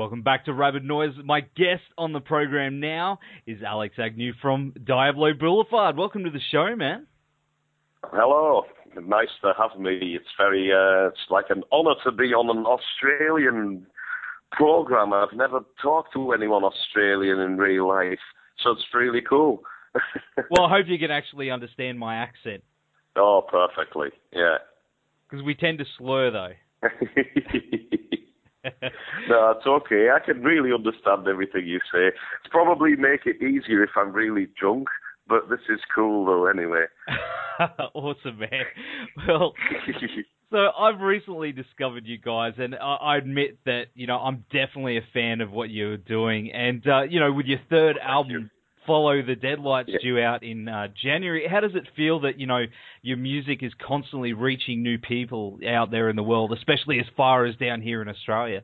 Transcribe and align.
Welcome 0.00 0.22
back 0.22 0.46
to 0.46 0.54
Rabid 0.54 0.82
Noise. 0.82 1.12
My 1.26 1.42
guest 1.42 1.82
on 1.98 2.14
the 2.14 2.20
program 2.20 2.80
now 2.80 3.18
is 3.46 3.58
Alex 3.62 3.96
Agnew 3.98 4.32
from 4.40 4.72
Diablo 4.82 5.34
Boulevard. 5.38 5.98
Welcome 5.98 6.24
to 6.24 6.30
the 6.30 6.40
show, 6.50 6.74
man. 6.74 7.06
Hello. 8.04 8.62
Nice 8.98 9.28
to 9.42 9.52
have 9.58 9.78
me. 9.78 9.98
It's 10.16 10.24
very, 10.38 10.72
uh, 10.72 11.08
it's 11.08 11.20
like 11.28 11.50
an 11.50 11.64
honour 11.70 11.96
to 12.04 12.12
be 12.12 12.32
on 12.32 12.48
an 12.48 12.64
Australian 12.64 13.86
program. 14.52 15.12
I've 15.12 15.36
never 15.36 15.60
talked 15.82 16.14
to 16.14 16.32
anyone 16.32 16.64
Australian 16.64 17.38
in 17.38 17.58
real 17.58 17.86
life, 17.86 18.20
so 18.64 18.70
it's 18.70 18.84
really 18.94 19.20
cool. 19.20 19.60
well, 20.50 20.64
I 20.64 20.78
hope 20.78 20.86
you 20.88 20.98
can 20.98 21.10
actually 21.10 21.50
understand 21.50 21.98
my 21.98 22.16
accent. 22.16 22.62
Oh, 23.16 23.42
perfectly. 23.46 24.08
Yeah. 24.32 24.56
Because 25.28 25.44
we 25.44 25.54
tend 25.54 25.76
to 25.76 25.84
slur, 25.98 26.30
though. 26.30 26.88
no, 29.28 29.50
it's 29.56 29.66
okay. 29.66 30.08
I 30.14 30.24
can 30.24 30.42
really 30.42 30.72
understand 30.72 31.26
everything 31.26 31.66
you 31.66 31.78
say. 31.92 32.08
It's 32.08 32.50
probably 32.50 32.96
make 32.96 33.26
it 33.26 33.42
easier 33.42 33.82
if 33.82 33.90
I'm 33.96 34.12
really 34.12 34.48
drunk, 34.58 34.88
but 35.26 35.48
this 35.48 35.60
is 35.68 35.80
cool 35.94 36.26
though 36.26 36.46
anyway. 36.46 36.84
awesome, 37.94 38.38
man. 38.38 38.64
Well, 39.26 39.54
so 40.50 40.70
I've 40.78 41.00
recently 41.00 41.52
discovered 41.52 42.06
you 42.06 42.18
guys, 42.18 42.54
and 42.58 42.74
I, 42.74 42.96
I 42.96 43.16
admit 43.16 43.58
that 43.64 43.84
you 43.94 44.06
know 44.06 44.18
I'm 44.18 44.44
definitely 44.52 44.98
a 44.98 45.06
fan 45.14 45.40
of 45.40 45.50
what 45.50 45.70
you're 45.70 45.96
doing, 45.96 46.50
and 46.52 46.86
uh, 46.86 47.02
you 47.02 47.20
know 47.20 47.32
with 47.32 47.46
your 47.46 47.60
third 47.70 47.96
Thank 47.96 48.10
album. 48.10 48.32
you. 48.32 48.48
Follow 48.90 49.22
the 49.22 49.36
Deadlights 49.36 49.88
Yeah. 49.88 49.98
due 50.02 50.20
out 50.20 50.42
in 50.42 50.66
uh, 50.66 50.88
January. 51.00 51.46
How 51.46 51.60
does 51.60 51.76
it 51.76 51.86
feel 51.94 52.18
that 52.20 52.40
you 52.40 52.46
know 52.48 52.64
your 53.02 53.18
music 53.18 53.62
is 53.62 53.72
constantly 53.86 54.32
reaching 54.32 54.82
new 54.82 54.98
people 54.98 55.60
out 55.64 55.92
there 55.92 56.08
in 56.08 56.16
the 56.16 56.24
world, 56.24 56.52
especially 56.52 56.98
as 56.98 57.06
far 57.16 57.44
as 57.44 57.54
down 57.54 57.82
here 57.82 58.02
in 58.02 58.08
Australia? 58.08 58.62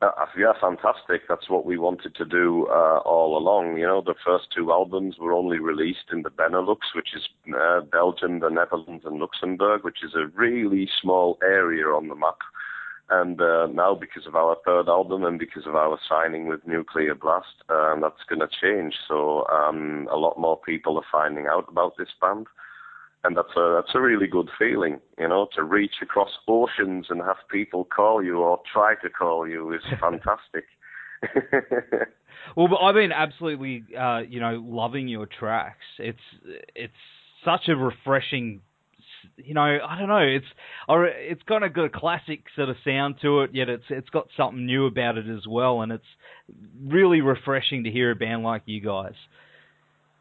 Uh, 0.00 0.10
yeah, 0.38 0.52
fantastic. 0.60 1.22
That's 1.28 1.50
what 1.50 1.66
we 1.66 1.76
wanted 1.76 2.14
to 2.14 2.24
do 2.24 2.68
uh, 2.70 2.98
all 2.98 3.36
along. 3.36 3.78
You 3.78 3.86
know, 3.86 4.00
the 4.00 4.14
first 4.24 4.44
two 4.54 4.70
albums 4.70 5.16
were 5.18 5.32
only 5.32 5.58
released 5.58 6.12
in 6.12 6.22
the 6.22 6.30
Benelux, 6.30 6.94
which 6.94 7.08
is 7.16 7.26
uh, 7.52 7.80
Belgium, 7.80 8.38
the 8.38 8.50
Netherlands, 8.50 9.04
and 9.04 9.18
Luxembourg, 9.18 9.82
which 9.82 10.04
is 10.04 10.14
a 10.14 10.28
really 10.38 10.88
small 11.02 11.36
area 11.42 11.86
on 11.86 12.06
the 12.06 12.14
map. 12.14 12.38
And 13.08 13.40
uh, 13.40 13.66
now, 13.68 13.94
because 13.94 14.26
of 14.26 14.34
our 14.34 14.56
third 14.64 14.88
album 14.88 15.24
and 15.24 15.38
because 15.38 15.66
of 15.66 15.76
our 15.76 15.98
signing 16.08 16.48
with 16.48 16.66
Nuclear 16.66 17.14
Blast, 17.14 17.62
um, 17.68 18.00
that's 18.00 18.24
going 18.28 18.40
to 18.40 18.48
change. 18.60 18.94
So 19.06 19.46
um, 19.46 20.08
a 20.10 20.16
lot 20.16 20.38
more 20.38 20.58
people 20.58 20.96
are 20.96 21.06
finding 21.10 21.46
out 21.46 21.66
about 21.68 21.96
this 21.96 22.08
band, 22.20 22.46
and 23.22 23.36
that's 23.36 23.56
a 23.56 23.80
that's 23.80 23.94
a 23.94 24.00
really 24.00 24.26
good 24.26 24.48
feeling. 24.58 25.00
You 25.18 25.28
know, 25.28 25.46
to 25.54 25.62
reach 25.62 25.94
across 26.02 26.30
oceans 26.48 27.06
and 27.08 27.22
have 27.22 27.36
people 27.48 27.84
call 27.84 28.24
you 28.24 28.38
or 28.38 28.60
try 28.72 28.96
to 29.02 29.08
call 29.08 29.46
you 29.46 29.72
is 29.72 29.82
fantastic. 30.00 30.64
Well, 32.54 32.68
but 32.68 32.76
I've 32.76 32.94
been 32.94 33.12
absolutely, 33.12 33.84
uh, 33.98 34.20
you 34.28 34.40
know, 34.40 34.62
loving 34.64 35.08
your 35.08 35.26
tracks. 35.26 35.84
It's 35.98 36.18
it's 36.74 36.92
such 37.44 37.68
a 37.68 37.76
refreshing, 37.76 38.60
you 39.36 39.54
know, 39.54 39.78
I 39.86 39.98
don't 39.98 40.08
know. 40.08 40.18
It's 40.18 40.46
it's 40.88 41.42
kind 41.44 41.64
of 41.64 41.74
got 41.74 41.84
a 41.84 41.90
classic 41.90 42.44
sort 42.54 42.68
of 42.68 42.76
sound 42.84 43.16
to 43.22 43.42
it, 43.42 43.50
yet 43.54 43.68
it's 43.68 43.84
it's 43.90 44.08
got 44.10 44.28
something 44.36 44.66
new 44.66 44.86
about 44.86 45.18
it 45.18 45.28
as 45.28 45.46
well, 45.48 45.82
and 45.82 45.92
it's 45.92 46.04
really 46.84 47.20
refreshing 47.20 47.84
to 47.84 47.90
hear 47.90 48.10
a 48.10 48.16
band 48.16 48.42
like 48.42 48.62
you 48.66 48.80
guys. 48.80 49.14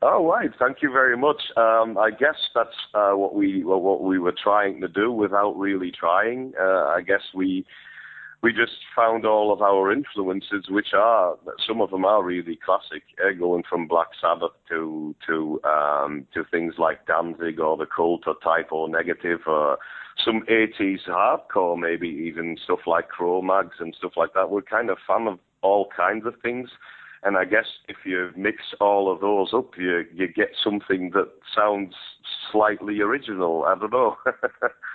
Oh 0.02 0.28
right, 0.28 0.52
thank 0.60 0.78
you 0.82 0.92
very 0.92 1.18
much. 1.18 1.42
Um, 1.58 1.98
I 1.98 2.12
guess 2.12 2.36
that's 2.54 2.70
uh, 2.94 3.12
what 3.14 3.34
we 3.34 3.64
what 3.64 4.04
we 4.04 4.20
were 4.20 4.36
trying 4.44 4.82
to 4.82 4.88
do 4.88 5.12
without 5.12 5.58
really 5.58 5.92
trying. 5.92 6.54
Uh, 6.60 6.86
I 6.96 7.02
guess 7.02 7.22
we 7.34 7.66
we 8.46 8.54
just 8.54 8.78
found 8.96 9.26
all 9.26 9.52
of 9.52 9.64
our 9.64 9.92
influences, 9.92 10.66
which 10.70 10.94
are 10.94 11.36
some 11.68 11.82
of 11.82 11.90
them 11.90 12.06
are 12.06 12.24
really 12.24 12.60
classic, 12.64 13.02
eh, 13.18 13.34
going 13.34 13.64
from 13.68 13.88
Black 13.88 14.10
Sabbath 14.22 14.52
to 14.70 15.16
to 15.26 15.60
um, 15.64 16.28
to 16.36 16.44
things 16.52 16.76
like 16.78 17.08
Danzig 17.08 17.60
or 17.60 17.76
the 17.76 17.88
Cult 17.88 18.28
or 18.28 18.36
Type 18.44 18.68
O 18.72 18.86
Negative 18.86 19.40
or 19.48 19.80
some 20.24 20.44
80s 20.48 21.10
hardcore, 21.10 21.76
maybe 21.76 22.08
even 22.08 22.56
stuff 22.64 22.82
like 22.86 23.08
Cro-Mags 23.10 23.78
and 23.80 23.96
stuff 23.98 24.12
like 24.16 24.36
that. 24.36 24.52
We're 24.52 24.62
kind 24.62 24.92
of 24.92 25.00
fan 25.08 25.28
of 25.28 25.40
all 25.64 25.90
kinds 25.98 26.28
of 26.28 26.36
things. 26.44 26.70
And 27.24 27.38
I 27.38 27.46
guess 27.46 27.66
if 27.88 27.98
you 28.06 28.30
mix 28.38 28.58
all 28.80 29.12
of 29.12 29.22
those 29.22 29.56
up, 29.56 29.72
you 29.76 30.06
you 30.14 30.28
get 30.28 30.52
something 30.64 31.10
that 31.16 31.30
sounds 31.56 31.96
slightly 32.52 33.02
original. 33.02 33.64
I 33.64 33.74
don't 33.74 33.92
know. 33.92 34.18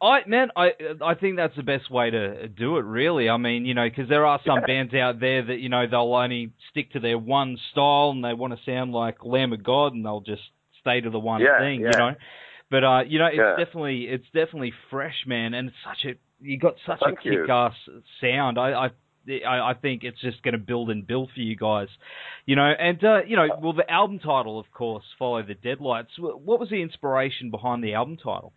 I 0.00 0.20
man, 0.26 0.50
I 0.56 0.70
I 1.04 1.14
think 1.14 1.36
that's 1.36 1.56
the 1.56 1.62
best 1.62 1.90
way 1.90 2.10
to 2.10 2.48
do 2.48 2.76
it. 2.76 2.82
Really, 2.84 3.28
I 3.28 3.36
mean, 3.36 3.64
you 3.66 3.74
know, 3.74 3.88
because 3.88 4.08
there 4.08 4.24
are 4.26 4.40
some 4.46 4.60
bands 4.66 4.94
out 4.94 5.18
there 5.20 5.44
that 5.44 5.58
you 5.58 5.68
know 5.68 5.86
they'll 5.88 6.14
only 6.14 6.52
stick 6.70 6.92
to 6.92 7.00
their 7.00 7.18
one 7.18 7.58
style 7.72 8.10
and 8.10 8.24
they 8.24 8.32
want 8.34 8.52
to 8.56 8.60
sound 8.64 8.92
like 8.92 9.24
Lamb 9.24 9.52
of 9.52 9.62
God 9.64 9.94
and 9.94 10.04
they'll 10.04 10.20
just 10.20 10.42
stay 10.80 11.00
to 11.00 11.10
the 11.10 11.18
one 11.18 11.40
Yeah, 11.40 11.58
thing, 11.58 11.80
yeah. 11.80 11.90
you 11.90 11.96
know. 11.98 12.14
But 12.70 12.84
uh, 12.84 13.00
you 13.06 13.18
know, 13.18 13.26
it's 13.26 13.36
Yeah. 13.38 13.56
definitely 13.56 14.04
it's 14.04 14.26
definitely 14.26 14.72
fresh, 14.90 15.24
man, 15.26 15.54
and 15.54 15.68
it's 15.68 15.76
such 15.84 16.04
a 16.12 16.14
you 16.40 16.58
got 16.58 16.74
such 16.86 17.00
Thank 17.04 17.18
a 17.24 17.28
you. 17.28 17.40
kick-ass 17.42 17.74
sound. 18.20 18.58
I. 18.58 18.72
I 18.86 18.90
I 19.46 19.72
I 19.72 19.74
think 19.74 20.04
it's 20.04 20.18
just 20.22 20.42
going 20.42 20.52
to 20.52 20.58
build 20.58 20.88
and 20.88 21.06
build 21.06 21.30
for 21.34 21.40
you 21.40 21.54
guys, 21.54 21.88
you 22.46 22.56
know. 22.56 22.64
And 22.64 23.04
uh, 23.04 23.18
you 23.26 23.36
know, 23.36 23.48
well, 23.60 23.74
the 23.74 23.90
album 23.90 24.20
title, 24.20 24.58
of 24.58 24.64
course, 24.72 25.04
"Follow 25.18 25.42
the 25.42 25.52
Deadlights." 25.52 26.12
What 26.18 26.58
was 26.58 26.70
the 26.70 26.80
inspiration 26.80 27.50
behind 27.50 27.84
the 27.84 27.92
album 27.92 28.16
title? 28.16 28.54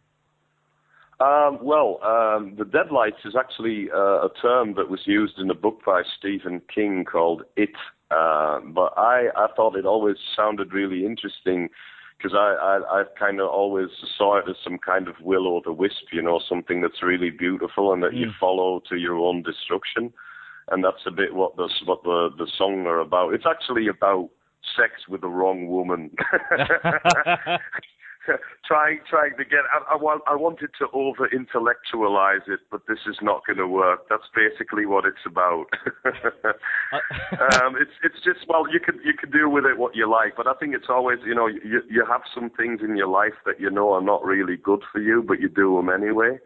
Um, 1.21 1.59
well, 1.61 1.99
um, 2.03 2.55
the 2.57 2.65
deadlights 2.65 3.23
is 3.25 3.35
actually 3.37 3.89
uh, 3.93 4.25
a 4.25 4.29
term 4.41 4.73
that 4.75 4.89
was 4.89 5.01
used 5.05 5.37
in 5.37 5.51
a 5.51 5.53
book 5.53 5.81
by 5.85 6.01
Stephen 6.17 6.61
King 6.73 7.05
called 7.05 7.43
It. 7.55 7.75
Uh, 8.09 8.59
but 8.73 8.93
I, 8.97 9.27
I 9.35 9.47
thought 9.55 9.75
it 9.75 9.85
always 9.85 10.17
sounded 10.35 10.73
really 10.73 11.05
interesting 11.05 11.69
because 12.17 12.35
I, 12.35 12.55
I, 12.59 13.01
I 13.01 13.03
kind 13.19 13.39
of 13.39 13.49
always 13.49 13.89
saw 14.17 14.37
it 14.39 14.45
as 14.49 14.55
some 14.63 14.79
kind 14.79 15.07
of 15.07 15.15
will 15.21 15.47
o' 15.47 15.61
the 15.63 15.71
wisp, 15.71 16.11
you 16.11 16.23
know, 16.23 16.41
something 16.49 16.81
that's 16.81 17.03
really 17.03 17.29
beautiful 17.29 17.93
and 17.93 18.01
that 18.03 18.13
you 18.15 18.27
Mm. 18.27 18.39
follow 18.39 18.81
to 18.89 18.95
your 18.95 19.17
own 19.17 19.43
destruction. 19.43 20.11
And 20.69 20.83
that's 20.83 21.05
a 21.05 21.11
bit 21.11 21.35
what 21.35 21.55
the 21.55 21.69
what 21.85 22.03
the 22.03 22.29
the 22.37 22.47
song 22.57 22.85
are 22.85 22.99
about. 22.99 23.33
It's 23.33 23.47
actually 23.47 23.87
about 23.87 24.29
sex 24.75 25.07
with 25.07 25.21
the 25.21 25.29
wrong 25.29 25.67
woman. 25.67 26.11
trying 28.67 28.99
trying 29.09 29.35
to 29.37 29.43
get 29.43 29.61
I, 29.73 29.93
I 29.93 29.95
want 29.95 30.21
I 30.27 30.35
wanted 30.35 30.69
to 30.79 30.87
over 30.93 31.27
intellectualize 31.27 32.41
it, 32.47 32.59
but 32.69 32.81
this 32.87 32.99
is 33.07 33.17
not 33.21 33.41
going 33.45 33.57
to 33.57 33.67
work. 33.67 34.07
That's 34.09 34.29
basically 34.35 34.85
what 34.85 35.05
it's 35.05 35.25
about. 35.25 35.65
um, 36.05 37.75
it's 37.79 37.91
it's 38.03 38.23
just 38.23 38.47
well, 38.47 38.65
you 38.71 38.79
can 38.79 38.99
you 39.03 39.13
can 39.13 39.31
do 39.31 39.49
with 39.49 39.65
it 39.65 39.77
what 39.77 39.95
you 39.95 40.09
like, 40.09 40.35
but 40.35 40.47
I 40.47 40.53
think 40.53 40.75
it's 40.75 40.89
always 40.89 41.19
you 41.25 41.35
know 41.35 41.47
you 41.47 41.81
you 41.89 42.05
have 42.07 42.21
some 42.33 42.49
things 42.49 42.81
in 42.83 42.95
your 42.95 43.07
life 43.07 43.37
that 43.45 43.59
you 43.59 43.69
know 43.69 43.93
are 43.93 44.03
not 44.03 44.23
really 44.23 44.57
good 44.57 44.81
for 44.91 44.99
you, 44.99 45.23
but 45.25 45.39
you 45.39 45.49
do 45.49 45.75
them 45.75 45.89
anyway. 45.89 46.37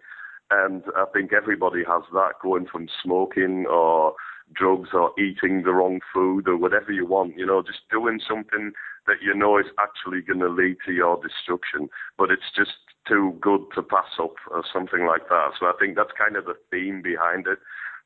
And 0.51 0.83
I 0.95 1.05
think 1.11 1.33
everybody 1.33 1.83
has 1.87 2.03
that 2.13 2.33
going 2.41 2.67
from 2.71 2.87
smoking 3.03 3.65
or 3.65 4.13
drugs 4.53 4.89
or 4.93 5.11
eating 5.19 5.63
the 5.63 5.73
wrong 5.73 5.99
food 6.13 6.47
or 6.47 6.57
whatever 6.57 6.91
you 6.91 7.05
want, 7.05 7.37
you 7.37 7.45
know, 7.45 7.61
just 7.61 7.79
doing 7.91 8.19
something 8.27 8.71
that 9.07 9.17
you 9.21 9.33
know 9.33 9.57
is 9.57 9.65
actually 9.79 10.21
going 10.21 10.39
to 10.39 10.49
lead 10.49 10.77
to 10.85 10.91
your 10.91 11.19
destruction, 11.21 11.89
but 12.17 12.31
it's 12.31 12.51
just 12.55 12.71
too 13.07 13.37
good 13.41 13.61
to 13.75 13.83
pass 13.83 14.19
up 14.21 14.35
or 14.51 14.63
something 14.71 15.05
like 15.05 15.27
that. 15.29 15.51
So 15.59 15.67
I 15.67 15.73
think 15.79 15.95
that's 15.95 16.11
kind 16.17 16.35
of 16.35 16.45
the 16.45 16.55
theme 16.71 17.01
behind 17.01 17.47
it. 17.47 17.59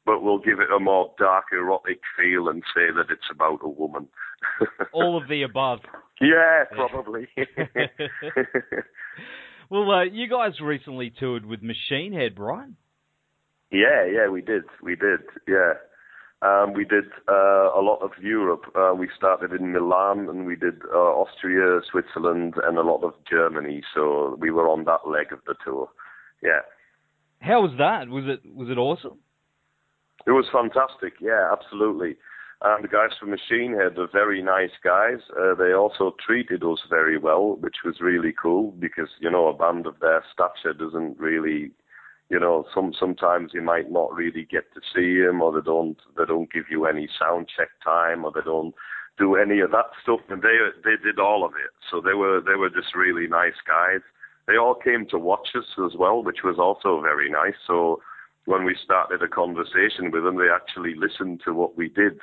But 0.06 0.24
we'll 0.24 0.40
give 0.40 0.60
it 0.60 0.72
a 0.76 0.80
more 0.80 1.14
dark, 1.20 1.46
erotic 1.52 2.00
feel 2.18 2.48
and 2.48 2.64
say 2.74 2.92
that 2.96 3.12
it's 3.12 3.30
about 3.32 3.60
a 3.62 3.70
woman. 3.70 4.08
All 4.94 5.22
of 5.22 5.28
the 5.28 5.44
above. 5.44 5.80
yeah, 6.22 6.64
probably. 6.72 7.28
well, 9.70 9.92
uh, 9.92 10.04
you 10.04 10.28
guys 10.28 10.60
recently 10.62 11.14
toured 11.18 11.46
with 11.46 11.62
Machine 11.62 12.14
Head, 12.14 12.40
right? 12.40 12.70
Yeah, 13.72 14.06
yeah, 14.06 14.30
we 14.30 14.42
did. 14.42 14.64
We 14.82 14.96
did. 14.96 15.20
Yeah. 15.48 15.74
Um, 16.42 16.74
we 16.74 16.86
did 16.86 17.06
uh, 17.28 17.70
a 17.78 17.82
lot 17.82 18.00
of 18.02 18.12
Europe. 18.22 18.66
Uh, 18.74 18.94
we 18.98 19.10
started 19.16 19.52
in 19.52 19.74
Milan 19.74 20.30
and 20.30 20.46
we 20.46 20.56
did 20.56 20.82
uh, 20.94 20.98
Austria, 20.98 21.82
Switzerland, 21.92 22.54
and 22.64 22.78
a 22.78 22.82
lot 22.82 23.04
of 23.04 23.14
Germany. 23.30 23.84
So 23.94 24.38
we 24.40 24.50
were 24.50 24.70
on 24.70 24.86
that 24.86 25.06
leg 25.06 25.34
of 25.34 25.40
the 25.46 25.56
tour. 25.66 25.90
Yeah. 26.42 26.62
How 27.42 27.62
was 27.62 27.72
that? 27.78 28.08
Was 28.08 28.26
it 28.28 28.42
was 28.54 28.70
it 28.70 28.78
awesome? 28.78 29.20
It 30.26 30.32
was 30.32 30.46
fantastic. 30.52 31.14
Yeah, 31.22 31.50
absolutely. 31.52 32.18
And 32.62 32.84
the 32.84 32.90
guys 32.90 33.12
from 33.18 33.30
Machine 33.30 33.74
Head 33.74 33.98
are 33.98 34.10
very 34.12 34.42
nice 34.42 34.76
guys. 34.84 35.20
Uh, 35.32 35.56
they 35.56 35.72
also 35.72 36.16
treated 36.26 36.62
us 36.64 36.80
very 36.90 37.18
well, 37.18 37.56
which 37.56 37.78
was 37.86 38.02
really 38.02 38.34
cool 38.34 38.72
because 38.72 39.08
you 39.20 39.32
know 39.32 39.48
a 39.48 39.54
band 39.54 39.88
of 39.88 40.00
their 40.00 40.24
stature 40.34 40.74
doesn't 40.74 41.18
really, 41.18 41.72
you 42.30 42.40
know, 42.40 42.66
some 42.74 42.94
sometimes 42.98 43.52
you 43.54 43.62
might 43.62 43.92
not 43.92 44.14
really 44.14 44.46
get 44.46 44.72
to 44.74 44.81
see 44.94 45.20
them, 45.26 45.42
or 45.42 45.52
they 45.52 45.66
don't 45.66 45.98
they 46.18 46.26
don't 46.26 46.52
give 46.52 46.66
you 46.70 46.86
any 46.86 47.10
sound 47.20 47.48
check 47.56 47.70
time, 47.84 48.24
or 48.24 48.31
they 48.31 48.46
don't 48.46 48.76
do 49.18 49.36
any 49.36 49.60
of 49.60 49.72
that 49.72 49.92
stuff. 50.04 50.20
And 50.30 50.42
they 50.42 50.58
they 50.84 50.96
did 51.04 51.20
all 51.20 51.44
of 51.44 51.54
it. 51.54 51.72
So 51.90 52.02
they 52.02 52.14
were 52.14 52.40
they 52.40 52.56
were 52.56 52.70
just 52.70 52.96
really 52.96 53.28
nice 53.28 53.60
guys. 53.68 54.02
They 54.48 54.58
all 54.58 54.76
came 54.76 55.06
to 55.08 55.18
watch 55.18 55.50
us 55.56 55.66
as 55.86 55.98
well, 55.98 56.24
which 56.24 56.44
was 56.44 56.58
also 56.60 57.02
very 57.02 57.30
nice. 57.30 57.58
So 57.66 58.02
when 58.46 58.64
we 58.64 58.76
started 58.84 59.22
a 59.22 59.28
conversation 59.28 60.12
with 60.12 60.24
them, 60.24 60.38
they 60.38 60.50
actually 60.54 60.96
listened 60.96 61.42
to 61.46 61.54
what 61.54 61.78
we 61.78 61.90
did 61.90 62.20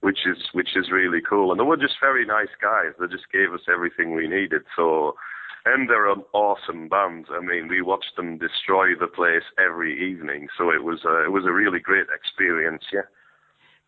which 0.00 0.20
is 0.26 0.38
which 0.52 0.76
is 0.76 0.90
really 0.90 1.20
cool. 1.28 1.50
And 1.50 1.60
they 1.60 1.64
were 1.64 1.76
just 1.76 1.96
very 2.00 2.24
nice 2.24 2.54
guys. 2.60 2.92
They 2.98 3.06
just 3.06 3.30
gave 3.32 3.52
us 3.52 3.60
everything 3.72 4.14
we 4.14 4.28
needed. 4.28 4.62
So, 4.76 5.16
and 5.64 5.88
they're 5.88 6.10
an 6.10 6.22
awesome 6.32 6.88
band. 6.88 7.26
I 7.30 7.40
mean, 7.40 7.68
we 7.68 7.82
watched 7.82 8.16
them 8.16 8.38
destroy 8.38 8.94
the 8.98 9.08
place 9.08 9.42
every 9.58 10.10
evening. 10.10 10.48
So 10.56 10.70
it 10.70 10.84
was 10.84 11.00
a, 11.04 11.24
it 11.24 11.32
was 11.32 11.44
a 11.46 11.52
really 11.52 11.80
great 11.80 12.06
experience. 12.14 12.84
Yeah. 12.92 13.02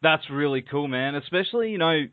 That's 0.02 0.28
really 0.30 0.62
cool, 0.62 0.88
man. 0.88 1.14
Especially 1.14 1.70
you 1.70 1.78
know, 1.78 2.04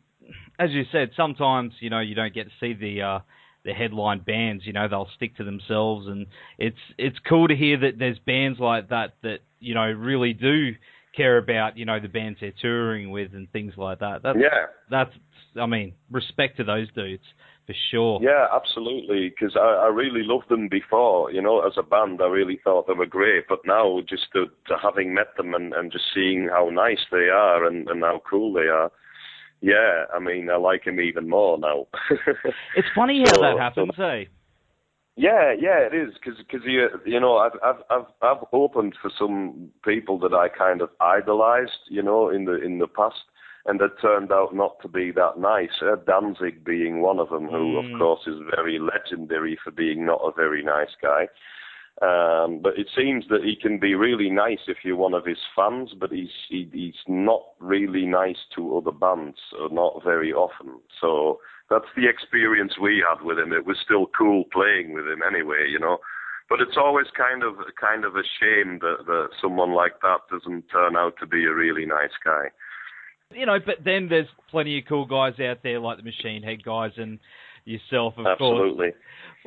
as 0.58 0.70
you 0.70 0.84
said, 0.92 1.10
sometimes 1.16 1.72
you 1.80 1.90
know 1.90 2.00
you 2.00 2.14
don't 2.14 2.34
get 2.34 2.44
to 2.44 2.52
see 2.60 2.74
the. 2.74 3.02
Uh, 3.02 3.18
the 3.64 3.74
headline 3.74 4.20
bands, 4.20 4.64
you 4.64 4.72
know, 4.72 4.88
they'll 4.88 5.08
stick 5.16 5.36
to 5.36 5.44
themselves, 5.44 6.06
and 6.06 6.26
it's 6.58 6.78
it's 6.96 7.18
cool 7.28 7.48
to 7.48 7.56
hear 7.56 7.76
that 7.80 7.98
there's 7.98 8.18
bands 8.20 8.58
like 8.58 8.88
that 8.88 9.14
that 9.22 9.40
you 9.58 9.74
know 9.74 9.90
really 9.90 10.32
do 10.32 10.74
care 11.18 11.38
about 11.38 11.76
you 11.76 11.84
know 11.84 12.00
the 12.00 12.08
bands 12.08 12.38
they're 12.40 12.52
touring 12.62 13.10
with 13.10 13.34
and 13.34 13.50
things 13.52 13.74
like 13.76 13.98
that. 13.98 14.22
That's, 14.22 14.38
yeah, 14.40 14.66
that's 14.90 15.12
I 15.60 15.66
mean 15.66 15.94
respect 16.10 16.56
to 16.58 16.64
those 16.64 16.88
dudes 16.94 17.24
for 17.68 17.74
sure. 17.90 18.18
Yeah, 18.22 18.46
absolutely. 18.50 19.28
Because 19.28 19.54
I, 19.54 19.84
I 19.84 19.88
really 19.88 20.22
loved 20.22 20.48
them 20.48 20.68
before. 20.68 21.30
You 21.30 21.42
know, 21.42 21.60
as 21.66 21.74
a 21.76 21.82
band, 21.82 22.20
I 22.22 22.26
really 22.26 22.58
thought 22.64 22.86
they 22.86 22.94
were 22.94 23.04
great. 23.04 23.44
But 23.46 23.58
now, 23.66 24.00
just 24.08 24.32
to, 24.32 24.46
to 24.68 24.76
having 24.82 25.12
met 25.12 25.36
them 25.36 25.52
and, 25.52 25.74
and 25.74 25.92
just 25.92 26.06
seeing 26.14 26.48
how 26.50 26.70
nice 26.70 27.04
they 27.12 27.28
are 27.28 27.66
and, 27.66 27.86
and 27.88 28.02
how 28.02 28.22
cool 28.28 28.54
they 28.54 28.68
are. 28.68 28.90
Yeah, 29.60 30.04
I 30.14 30.18
mean, 30.18 30.48
I 30.48 30.56
like 30.56 30.84
them 30.84 30.98
even 30.98 31.28
more 31.28 31.58
now. 31.58 31.88
it's 32.76 32.88
funny 32.94 33.24
how 33.26 33.34
so, 33.34 33.42
that 33.42 33.58
happens, 33.58 33.90
so, 33.96 34.02
eh? 34.04 34.24
Yeah, 35.18 35.52
yeah, 35.60 35.80
it 35.80 35.92
is 35.92 36.14
because 36.14 36.38
because 36.38 36.60
you 36.64 36.86
you 37.04 37.18
know 37.18 37.38
I've 37.38 37.58
I've 37.60 37.82
I've 37.90 38.06
I've 38.22 38.44
opened 38.52 38.94
for 39.02 39.10
some 39.18 39.70
people 39.84 40.16
that 40.20 40.32
I 40.32 40.48
kind 40.48 40.80
of 40.80 40.90
idolized, 41.00 41.90
you 41.90 42.04
know, 42.04 42.30
in 42.30 42.44
the 42.44 42.62
in 42.62 42.78
the 42.78 42.86
past, 42.86 43.16
and 43.66 43.80
that 43.80 44.00
turned 44.00 44.30
out 44.30 44.54
not 44.54 44.80
to 44.82 44.88
be 44.88 45.10
that 45.10 45.40
nice. 45.40 45.82
Uh, 45.82 45.96
Danzig 46.06 46.64
being 46.64 47.00
one 47.00 47.18
of 47.18 47.30
them, 47.30 47.46
who 47.46 47.82
mm. 47.82 47.92
of 47.92 47.98
course 47.98 48.20
is 48.28 48.38
very 48.54 48.78
legendary 48.78 49.58
for 49.64 49.72
being 49.72 50.06
not 50.06 50.20
a 50.22 50.30
very 50.30 50.62
nice 50.62 50.94
guy. 51.02 51.26
Um, 52.00 52.60
but 52.62 52.78
it 52.78 52.86
seems 52.96 53.24
that 53.28 53.42
he 53.42 53.56
can 53.60 53.80
be 53.80 53.96
really 53.96 54.30
nice 54.30 54.60
if 54.68 54.76
you're 54.84 54.94
one 54.94 55.14
of 55.14 55.26
his 55.26 55.42
fans, 55.56 55.94
but 55.98 56.12
he's 56.12 56.30
he, 56.48 56.70
he's 56.72 57.02
not 57.08 57.42
really 57.58 58.06
nice 58.06 58.38
to 58.54 58.76
other 58.76 58.92
bands, 58.92 59.38
or 59.58 59.68
not 59.68 60.04
very 60.04 60.32
often. 60.32 60.78
So 61.00 61.40
that's 61.70 61.88
the 61.96 62.08
experience 62.08 62.74
we 62.80 63.04
had 63.06 63.24
with 63.24 63.38
him. 63.38 63.52
It 63.52 63.66
was 63.66 63.76
still 63.84 64.06
cool 64.16 64.44
playing 64.52 64.94
with 64.94 65.06
him 65.06 65.20
anyway, 65.22 65.66
you 65.70 65.78
know. 65.78 65.98
But 66.48 66.60
it's 66.62 66.78
always 66.78 67.06
kind 67.14 67.42
of 67.42 67.56
kind 67.78 68.04
of 68.04 68.16
a 68.16 68.22
shame 68.40 68.78
that, 68.80 69.04
that 69.06 69.28
someone 69.40 69.74
like 69.74 70.00
that 70.00 70.20
doesn't 70.30 70.64
turn 70.72 70.96
out 70.96 71.14
to 71.20 71.26
be 71.26 71.44
a 71.44 71.52
really 71.52 71.84
nice 71.84 72.16
guy. 72.24 72.46
You 73.30 73.44
know, 73.44 73.58
but 73.64 73.84
then 73.84 74.08
there's 74.08 74.28
plenty 74.50 74.78
of 74.78 74.84
cool 74.88 75.04
guys 75.04 75.34
out 75.40 75.58
there 75.62 75.78
like 75.78 75.98
the 75.98 76.02
Machine 76.02 76.42
Head 76.42 76.64
guys 76.64 76.92
and 76.96 77.18
yourself, 77.66 78.14
of 78.16 78.26
Absolutely. 78.26 78.38
course. 78.38 78.54
Absolutely. 78.56 78.90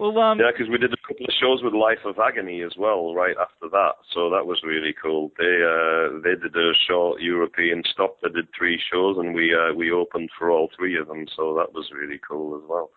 Well, 0.01 0.17
um, 0.17 0.39
yeah, 0.39 0.49
because 0.51 0.67
we 0.67 0.79
did 0.79 0.91
a 0.91 1.07
couple 1.07 1.27
of 1.27 1.33
shows 1.39 1.61
with 1.61 1.75
Life 1.75 2.03
of 2.05 2.17
Agony 2.17 2.63
as 2.63 2.73
well, 2.75 3.13
right 3.13 3.35
after 3.39 3.69
that. 3.69 4.01
So 4.11 4.31
that 4.31 4.47
was 4.47 4.63
really 4.65 4.95
cool. 4.99 5.31
They 5.37 5.61
uh, 5.61 6.17
they 6.23 6.41
did 6.41 6.55
a 6.55 6.71
short 6.89 7.21
European 7.21 7.83
stop. 7.85 8.17
They 8.23 8.29
did 8.29 8.47
three 8.57 8.81
shows, 8.91 9.17
and 9.19 9.35
we 9.35 9.53
uh, 9.53 9.75
we 9.75 9.91
opened 9.91 10.31
for 10.35 10.49
all 10.49 10.71
three 10.75 10.97
of 10.97 11.05
them. 11.05 11.27
So 11.35 11.53
that 11.53 11.75
was 11.75 11.91
really 11.93 12.19
cool 12.27 12.57
as 12.57 12.67
well. 12.67 12.89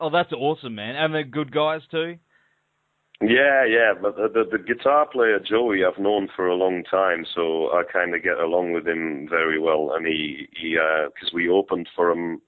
Oh, 0.00 0.10
that's 0.10 0.32
awesome, 0.32 0.74
man! 0.74 0.96
And 0.96 1.14
they're 1.14 1.22
good 1.22 1.54
guys 1.54 1.82
too. 1.88 2.16
Yeah, 3.20 3.64
yeah, 3.64 3.92
but 3.94 4.16
the, 4.16 4.26
the, 4.26 4.58
the 4.58 4.64
guitar 4.64 5.06
player 5.06 5.38
Joey 5.38 5.84
I've 5.84 6.02
known 6.02 6.26
for 6.34 6.48
a 6.48 6.56
long 6.56 6.82
time, 6.82 7.24
so 7.32 7.68
I 7.68 7.84
kind 7.92 8.12
of 8.12 8.24
get 8.24 8.38
along 8.38 8.72
with 8.72 8.88
him 8.88 9.28
very 9.30 9.60
well. 9.60 9.92
And 9.94 10.04
he 10.04 10.48
he 10.60 10.74
because 10.74 11.28
uh, 11.32 11.36
we 11.36 11.48
opened 11.48 11.88
for 11.94 12.10
him 12.10 12.42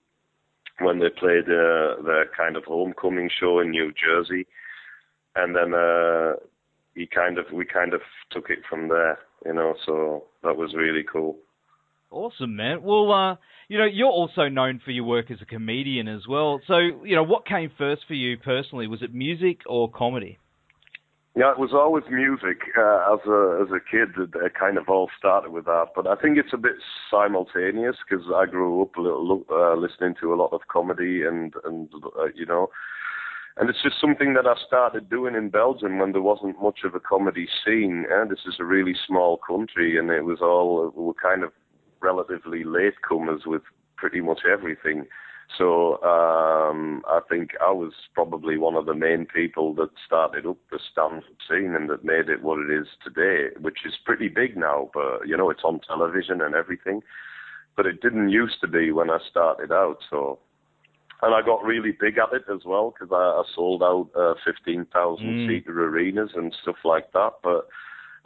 when 0.81 0.99
they 0.99 1.09
played 1.09 1.45
uh, 1.45 2.03
their 2.03 2.27
kind 2.37 2.57
of 2.57 2.65
homecoming 2.65 3.31
show 3.39 3.61
in 3.61 3.71
New 3.71 3.93
Jersey, 3.93 4.47
and 5.37 5.55
then 5.55 5.75
uh, 5.75 6.35
he 6.95 7.07
kind 7.07 7.39
of 7.39 7.47
we 7.53 7.65
kind 7.65 7.95
of 7.95 8.01
took 8.31 8.51
it 8.51 8.61
from 8.69 8.89
there, 8.89 9.19
you 9.45 9.55
know. 9.55 9.75
So 9.87 10.25
that 10.43 10.57
was 10.57 10.75
really 10.75 11.05
cool. 11.11 11.37
Awesome, 12.11 12.55
man. 12.55 12.83
Well, 12.83 13.11
uh, 13.11 13.37
you 13.69 13.79
know, 13.79 13.87
you're 13.87 14.07
also 14.07 14.49
known 14.49 14.81
for 14.85 14.93
your 14.93 15.05
work 15.05 15.31
as 15.31 15.39
a 15.43 15.47
comedian 15.47 16.07
as 16.07 16.23
well. 16.29 16.61
So, 16.67 16.79
you 16.79 17.17
know, 17.17 17.25
what 17.25 17.45
came 17.45 17.73
first 17.77 18.03
for 18.07 18.15
you 18.15 18.39
personally? 18.39 18.87
Was 18.87 19.03
it 19.03 19.13
music 19.13 19.63
or 19.67 19.91
comedy? 19.91 20.39
Yeah, 21.37 21.51
it 21.51 21.59
was 21.59 21.73
always 21.73 22.05
music. 22.09 22.59
Uh, 22.79 23.13
as 23.13 23.27
a 23.27 23.59
as 23.61 23.73
a 23.73 23.81
kid, 23.81 24.11
it, 24.17 24.31
it 24.41 24.55
kind 24.55 24.79
of 24.79 24.89
all 24.89 25.11
started 25.19 25.51
with 25.51 25.65
that. 25.65 25.87
But 25.97 26.07
I 26.07 26.15
think 26.15 26.39
it's 26.39 26.53
a 26.53 26.57
bit 26.57 26.77
simultaneous 27.11 27.97
because 28.09 28.27
I 28.33 28.47
grew 28.47 28.83
up 28.83 28.95
a 28.97 29.01
little, 29.01 29.45
uh, 29.51 29.75
listening 29.75 30.15
to 30.21 30.33
a 30.33 30.37
lot 30.37 30.53
of 30.53 30.61
comedy 30.69 31.25
and 31.25 31.53
and 31.65 31.89
uh, 32.17 32.27
you 32.37 32.47
know, 32.47 32.71
and 33.57 33.69
it's 33.69 33.83
just 33.83 34.01
something 34.01 34.35
that 34.35 34.47
I 34.47 34.55
started 34.65 35.11
doing 35.11 35.35
in 35.35 35.51
Belgium 35.51 35.99
when 35.99 36.13
there 36.13 36.23
wasn't 36.23 36.63
much 36.63 36.81
of 36.85 36.95
a 36.95 37.01
comedy 37.01 37.49
scene. 37.65 38.07
And 38.09 38.31
this 38.31 38.47
is 38.47 38.57
a 38.61 38.65
really 38.65 38.95
small 39.05 39.37
country, 39.37 39.99
and 39.99 40.11
it 40.11 40.25
was 40.25 40.39
all 40.41 40.93
we 40.95 41.03
were 41.03 41.15
kind 41.15 41.43
of 41.43 41.51
relatively 42.01 42.63
latecomers 42.63 43.45
with 43.45 43.63
pretty 43.97 44.21
much 44.21 44.43
everything. 44.51 45.07
So 45.59 46.03
um, 46.03 47.03
I 47.07 47.21
think 47.29 47.51
I 47.61 47.71
was 47.71 47.93
probably 48.13 48.59
one 48.59 48.75
of 48.75 48.87
the 48.87 48.95
main 48.95 49.27
people 49.27 49.75
that 49.75 49.91
started 50.05 50.47
up 50.47 50.57
the 50.71 50.81
stand-up 50.91 51.23
scene 51.49 51.75
and 51.77 51.89
that 51.91 52.05
made 52.05 52.29
it 52.29 52.43
what 52.43 52.59
it 52.59 52.71
is 52.71 52.89
today, 53.05 53.55
which 53.61 53.79
is 53.87 53.95
pretty 54.05 54.29
big 54.29 54.57
now. 54.57 54.91
But 54.93 55.27
you 55.27 55.37
know, 55.37 55.51
it's 55.51 55.65
on 55.65 55.81
television 55.87 56.41
and 56.41 56.55
everything. 56.55 57.03
But 57.77 57.87
it 57.87 58.01
didn't 58.01 58.31
used 58.31 58.61
to 58.61 58.69
be 58.69 58.93
when 58.93 59.11
I 59.11 59.19
started 59.31 59.73
out. 59.73 59.99
So, 60.09 60.39
and 61.23 61.35
I 61.35 61.43
got 61.43 61.65
really 61.65 61.93
big 61.93 62.19
at 62.19 62.33
it 62.33 62.45
as 62.53 62.65
well 62.65 62.93
because 62.93 63.13
I, 63.13 63.17
I 63.17 63.43
sold 63.55 63.83
out 63.83 64.11
uh, 64.17 64.35
fifteen 64.45 64.87
thousand 64.93 65.27
mm. 65.27 65.49
seater 65.49 65.87
arenas 65.89 66.31
and 66.35 66.55
stuff 66.63 66.77
like 66.85 67.13
that. 67.13 67.33
But 67.43 67.69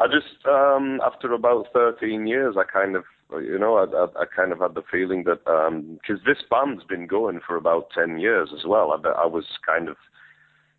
I 0.00 0.06
just 0.06 0.47
um, 0.47 1.00
after 1.04 1.32
about 1.32 1.73
thirteen 1.73 2.26
years, 2.26 2.56
I 2.58 2.64
kind 2.64 2.97
of 2.97 3.04
you 3.32 3.58
know, 3.58 3.76
I, 3.76 3.85
I, 3.85 4.23
I 4.23 4.25
kind 4.35 4.52
of 4.52 4.61
had 4.61 4.75
the 4.75 4.82
feeling 4.90 5.25
that 5.25 5.44
because 5.44 6.20
um, 6.20 6.25
this 6.26 6.42
band's 6.50 6.85
been 6.85 7.06
going 7.06 7.40
for 7.47 7.56
about 7.56 7.90
ten 7.94 8.18
years 8.18 8.50
as 8.58 8.64
well. 8.66 8.92
I, 8.92 9.08
I 9.08 9.26
was 9.26 9.44
kind 9.66 9.88
of, 9.88 9.97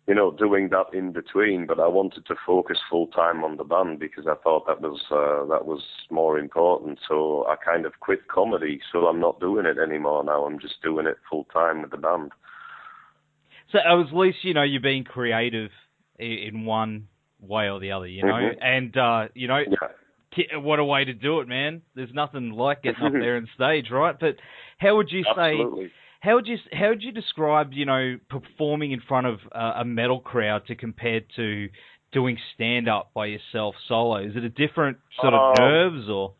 you 0.08 0.14
know, 0.14 0.32
doing 0.32 0.68
that 0.70 0.92
in 0.92 1.12
between, 1.12 1.66
but 1.66 1.78
I 1.78 1.86
wanted 1.86 2.26
to 2.26 2.34
focus 2.44 2.78
full 2.90 3.06
time 3.08 3.44
on 3.44 3.56
the 3.56 3.64
band 3.64 4.00
because 4.00 4.26
I 4.26 4.34
thought 4.42 4.66
that 4.66 4.80
was 4.80 5.00
uh, 5.10 5.46
that 5.52 5.64
was 5.64 5.82
more 6.10 6.38
important. 6.38 6.98
So 7.06 7.46
I 7.46 7.54
kind 7.64 7.86
of 7.86 8.00
quit 8.00 8.26
comedy. 8.26 8.80
So 8.92 9.06
I'm 9.06 9.20
not 9.20 9.38
doing 9.38 9.66
it 9.66 9.78
anymore 9.78 10.24
now. 10.24 10.44
I'm 10.44 10.58
just 10.58 10.82
doing 10.82 11.06
it 11.06 11.18
full 11.30 11.44
time 11.52 11.82
with 11.82 11.92
the 11.92 11.98
band. 11.98 12.32
So 13.70 13.78
at 13.78 14.12
least 14.12 14.38
you 14.42 14.54
know 14.54 14.64
you're 14.64 14.80
being 14.80 15.04
creative 15.04 15.70
in 16.18 16.64
one 16.64 17.06
way 17.40 17.70
or 17.70 17.78
the 17.78 17.92
other, 17.92 18.08
you 18.08 18.24
know, 18.24 18.32
mm-hmm. 18.32 18.60
and 18.60 18.96
uh, 18.96 19.28
you 19.34 19.46
know. 19.46 19.58
Yeah 19.58 19.88
what 20.54 20.78
a 20.78 20.84
way 20.84 21.04
to 21.04 21.12
do 21.12 21.40
it, 21.40 21.48
man. 21.48 21.82
There's 21.94 22.12
nothing 22.12 22.50
like 22.50 22.82
getting 22.82 23.04
up 23.04 23.12
there 23.20 23.36
on 23.36 23.48
stage, 23.54 23.86
right? 23.90 24.16
But 24.18 24.36
how 24.78 24.96
would 24.96 25.10
you 25.10 25.24
say? 25.24 25.52
Absolutely. 25.52 25.90
How 26.20 26.34
would 26.34 26.46
you 26.46 26.58
how 26.72 26.90
would 26.90 27.02
you 27.02 27.12
describe 27.12 27.72
you 27.72 27.86
know 27.86 28.16
performing 28.28 28.92
in 28.92 29.00
front 29.08 29.26
of 29.26 29.38
uh, 29.52 29.80
a 29.80 29.84
metal 29.84 30.20
crowd 30.20 30.66
to 30.66 30.76
compared 30.76 31.24
to 31.36 31.68
doing 32.12 32.36
stand 32.54 32.88
up 32.88 33.12
by 33.14 33.26
yourself 33.26 33.74
solo? 33.88 34.16
Is 34.16 34.36
it 34.36 34.44
a 34.44 34.50
different 34.50 34.98
sort 35.20 35.34
of 35.34 35.56
um, 35.58 35.64
nerves 35.64 36.08
or? 36.08 36.34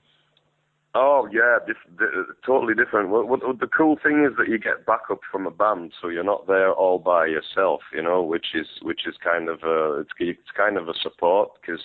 Oh 0.95 1.29
yeah, 1.33 1.59
diff- 1.67 2.27
totally 2.45 2.75
different. 2.75 3.11
What, 3.11 3.29
what, 3.29 3.47
what, 3.47 3.61
the 3.61 3.69
cool 3.69 3.97
thing 4.03 4.27
is 4.29 4.37
that 4.37 4.49
you 4.49 4.59
get 4.59 4.85
backup 4.87 5.21
from 5.31 5.47
a 5.47 5.51
band, 5.51 5.93
so 6.03 6.09
you're 6.09 6.25
not 6.25 6.49
there 6.49 6.73
all 6.73 6.99
by 6.99 7.27
yourself, 7.27 7.81
you 7.95 8.03
know, 8.03 8.23
which 8.23 8.47
is 8.55 8.67
which 8.83 9.07
is 9.07 9.15
kind 9.23 9.49
of 9.49 9.63
a 9.63 10.01
it's, 10.01 10.11
it's 10.19 10.51
kind 10.57 10.77
of 10.77 10.89
a 10.89 10.95
support 11.01 11.51
because 11.61 11.81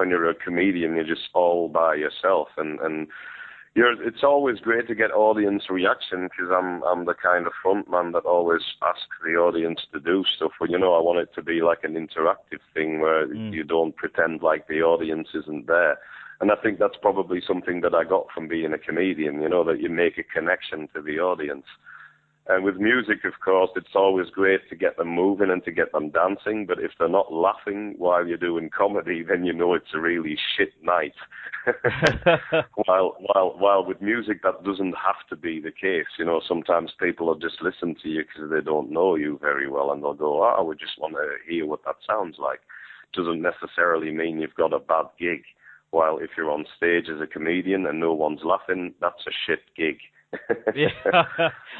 when 0.00 0.08
you're 0.08 0.30
a 0.30 0.34
comedian, 0.34 0.96
you're 0.96 1.04
just 1.04 1.28
all 1.34 1.68
by 1.68 1.94
yourself, 1.94 2.48
and 2.56 2.80
and 2.80 3.06
you're, 3.74 3.92
it's 4.02 4.24
always 4.24 4.58
great 4.58 4.88
to 4.88 4.94
get 4.94 5.10
audience 5.12 5.64
reaction 5.68 6.24
because 6.24 6.50
I'm 6.50 6.82
I'm 6.84 7.04
the 7.04 7.14
kind 7.14 7.46
of 7.46 7.52
frontman 7.62 8.12
that 8.14 8.24
always 8.24 8.62
asks 8.82 9.16
the 9.22 9.32
audience 9.32 9.80
to 9.92 10.00
do 10.00 10.24
stuff. 10.36 10.52
But 10.58 10.70
you 10.70 10.78
know, 10.78 10.94
I 10.94 11.02
want 11.02 11.18
it 11.18 11.34
to 11.34 11.42
be 11.42 11.60
like 11.60 11.84
an 11.84 11.94
interactive 11.94 12.62
thing 12.72 13.00
where 13.00 13.28
mm. 13.28 13.52
you 13.52 13.62
don't 13.62 13.94
pretend 13.94 14.42
like 14.42 14.66
the 14.68 14.80
audience 14.80 15.28
isn't 15.34 15.66
there. 15.66 15.98
And 16.40 16.50
I 16.50 16.56
think 16.56 16.78
that's 16.78 16.96
probably 17.02 17.42
something 17.46 17.82
that 17.82 17.94
I 17.94 18.04
got 18.04 18.28
from 18.34 18.48
being 18.48 18.72
a 18.72 18.78
comedian. 18.78 19.42
You 19.42 19.50
know, 19.50 19.64
that 19.64 19.80
you 19.80 19.90
make 19.90 20.16
a 20.16 20.24
connection 20.24 20.88
to 20.94 21.02
the 21.02 21.18
audience. 21.20 21.66
And 22.50 22.64
with 22.64 22.78
music, 22.78 23.24
of 23.24 23.34
course, 23.44 23.70
it's 23.76 23.94
always 23.94 24.28
great 24.28 24.68
to 24.70 24.74
get 24.74 24.96
them 24.96 25.06
moving 25.06 25.50
and 25.50 25.64
to 25.64 25.70
get 25.70 25.92
them 25.92 26.10
dancing. 26.10 26.66
But 26.66 26.80
if 26.80 26.90
they're 26.98 27.08
not 27.08 27.32
laughing 27.32 27.94
while 27.96 28.26
you're 28.26 28.36
doing 28.36 28.70
comedy, 28.76 29.22
then 29.28 29.44
you 29.44 29.52
know 29.52 29.74
it's 29.74 29.94
a 29.94 30.00
really 30.00 30.36
shit 30.56 30.72
night. 30.82 31.14
while 32.86 33.16
while 33.20 33.54
while 33.56 33.84
with 33.84 34.02
music, 34.02 34.42
that 34.42 34.64
doesn't 34.64 34.96
have 34.96 35.28
to 35.28 35.36
be 35.36 35.60
the 35.60 35.70
case. 35.70 36.10
You 36.18 36.24
know, 36.24 36.40
sometimes 36.46 36.90
people 36.98 37.28
will 37.28 37.36
just 37.36 37.62
listen 37.62 37.94
to 38.02 38.08
you 38.08 38.24
because 38.24 38.50
they 38.50 38.62
don't 38.62 38.90
know 38.90 39.14
you 39.14 39.38
very 39.40 39.68
well, 39.68 39.92
and 39.92 40.02
they'll 40.02 40.14
go, 40.14 40.42
ah, 40.42 40.56
"Oh, 40.58 40.64
we 40.64 40.74
just 40.74 40.98
want 40.98 41.14
to 41.14 41.28
hear 41.48 41.66
what 41.66 41.84
that 41.84 41.96
sounds 42.04 42.36
like." 42.40 42.62
Doesn't 43.14 43.42
necessarily 43.42 44.10
mean 44.10 44.40
you've 44.40 44.54
got 44.56 44.72
a 44.72 44.80
bad 44.80 45.06
gig. 45.20 45.44
While 45.90 46.18
if 46.18 46.30
you're 46.36 46.50
on 46.50 46.66
stage 46.76 47.06
as 47.08 47.20
a 47.20 47.28
comedian 47.28 47.86
and 47.86 48.00
no 48.00 48.12
one's 48.12 48.42
laughing, 48.42 48.94
that's 49.00 49.24
a 49.28 49.32
shit 49.46 49.60
gig 49.76 49.98
yeah, 50.76 50.88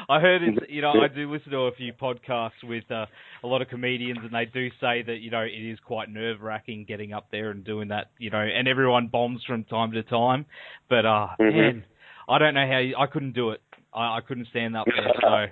I 0.09 0.19
heard 0.19 0.43
it. 0.43 0.69
You 0.69 0.81
know, 0.81 0.91
I 0.91 1.07
do 1.15 1.31
listen 1.31 1.51
to 1.51 1.59
a 1.59 1.71
few 1.71 1.93
podcasts 1.93 2.63
with 2.63 2.83
uh, 2.91 3.05
a 3.43 3.47
lot 3.47 3.61
of 3.61 3.69
comedians, 3.69 4.19
and 4.23 4.33
they 4.33 4.45
do 4.45 4.69
say 4.81 5.03
that 5.03 5.19
you 5.21 5.31
know 5.31 5.41
it 5.41 5.51
is 5.51 5.79
quite 5.85 6.09
nerve 6.09 6.41
wracking 6.41 6.85
getting 6.85 7.13
up 7.13 7.27
there 7.31 7.51
and 7.51 7.63
doing 7.63 7.87
that. 7.89 8.11
You 8.17 8.29
know, 8.29 8.41
and 8.41 8.67
everyone 8.67 9.07
bombs 9.07 9.41
from 9.47 9.63
time 9.65 9.91
to 9.93 10.03
time, 10.03 10.45
but 10.89 11.05
uh, 11.05 11.27
mm-hmm. 11.39 11.57
man, 11.57 11.83
I 12.27 12.39
don't 12.39 12.53
know 12.53 12.67
how 12.67 12.79
you, 12.79 12.95
I 12.97 13.07
couldn't 13.07 13.33
do 13.33 13.51
it. 13.51 13.61
I, 13.93 14.17
I 14.17 14.19
couldn't 14.27 14.47
stand 14.49 14.75
up 14.75 14.85
there, 14.85 15.13
so 15.21 15.45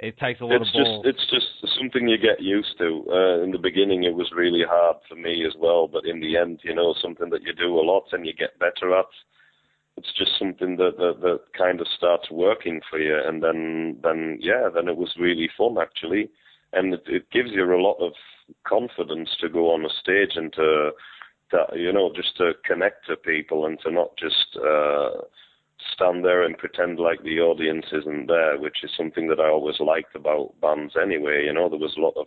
it 0.00 0.18
takes 0.18 0.40
a 0.40 0.44
lot 0.44 0.60
it's 0.60 0.68
of 0.68 0.74
balls. 0.74 1.04
Just, 1.06 1.16
it's 1.16 1.30
just 1.30 1.78
something 1.78 2.08
you 2.08 2.18
get 2.18 2.42
used 2.42 2.76
to. 2.78 3.04
Uh, 3.10 3.42
in 3.42 3.52
the 3.52 3.58
beginning, 3.58 4.04
it 4.04 4.14
was 4.14 4.30
really 4.34 4.64
hard 4.68 4.96
for 5.08 5.14
me 5.14 5.46
as 5.46 5.54
well, 5.58 5.88
but 5.88 6.04
in 6.04 6.20
the 6.20 6.36
end, 6.36 6.60
you 6.62 6.74
know, 6.74 6.94
something 7.00 7.30
that 7.30 7.42
you 7.42 7.54
do 7.54 7.78
a 7.78 7.80
lot 7.80 8.04
and 8.12 8.26
you 8.26 8.34
get 8.34 8.58
better 8.58 8.94
at 8.98 9.06
it's 9.96 10.12
just 10.16 10.32
something 10.38 10.76
that, 10.76 10.96
that 10.98 11.20
that 11.20 11.40
kind 11.56 11.80
of 11.80 11.86
starts 11.96 12.30
working 12.30 12.80
for 12.88 12.98
you, 12.98 13.16
and 13.24 13.42
then 13.42 13.96
then 14.02 14.38
yeah, 14.40 14.68
then 14.74 14.88
it 14.88 14.96
was 14.96 15.14
really 15.18 15.48
fun 15.56 15.76
actually, 15.80 16.30
and 16.72 16.94
it, 16.94 17.02
it 17.06 17.30
gives 17.30 17.50
you 17.52 17.64
a 17.64 17.80
lot 17.80 17.98
of 18.00 18.12
confidence 18.66 19.30
to 19.40 19.48
go 19.48 19.72
on 19.72 19.84
a 19.84 19.88
stage 19.88 20.36
and 20.36 20.52
to, 20.54 20.90
to 21.50 21.66
you 21.76 21.92
know 21.92 22.12
just 22.14 22.36
to 22.38 22.52
connect 22.64 23.06
to 23.06 23.16
people 23.16 23.66
and 23.66 23.78
to 23.80 23.90
not 23.90 24.16
just 24.16 24.56
uh, 24.56 25.22
stand 25.94 26.24
there 26.24 26.42
and 26.42 26.58
pretend 26.58 26.98
like 26.98 27.22
the 27.22 27.40
audience 27.40 27.86
isn't 27.92 28.26
there, 28.26 28.58
which 28.58 28.78
is 28.82 28.90
something 28.96 29.28
that 29.28 29.40
I 29.40 29.48
always 29.48 29.80
liked 29.80 30.16
about 30.16 30.60
bands 30.60 30.94
anyway. 31.00 31.44
You 31.44 31.52
know, 31.52 31.68
there 31.68 31.78
was 31.78 31.96
a 31.96 32.00
lot 32.00 32.14
of 32.16 32.26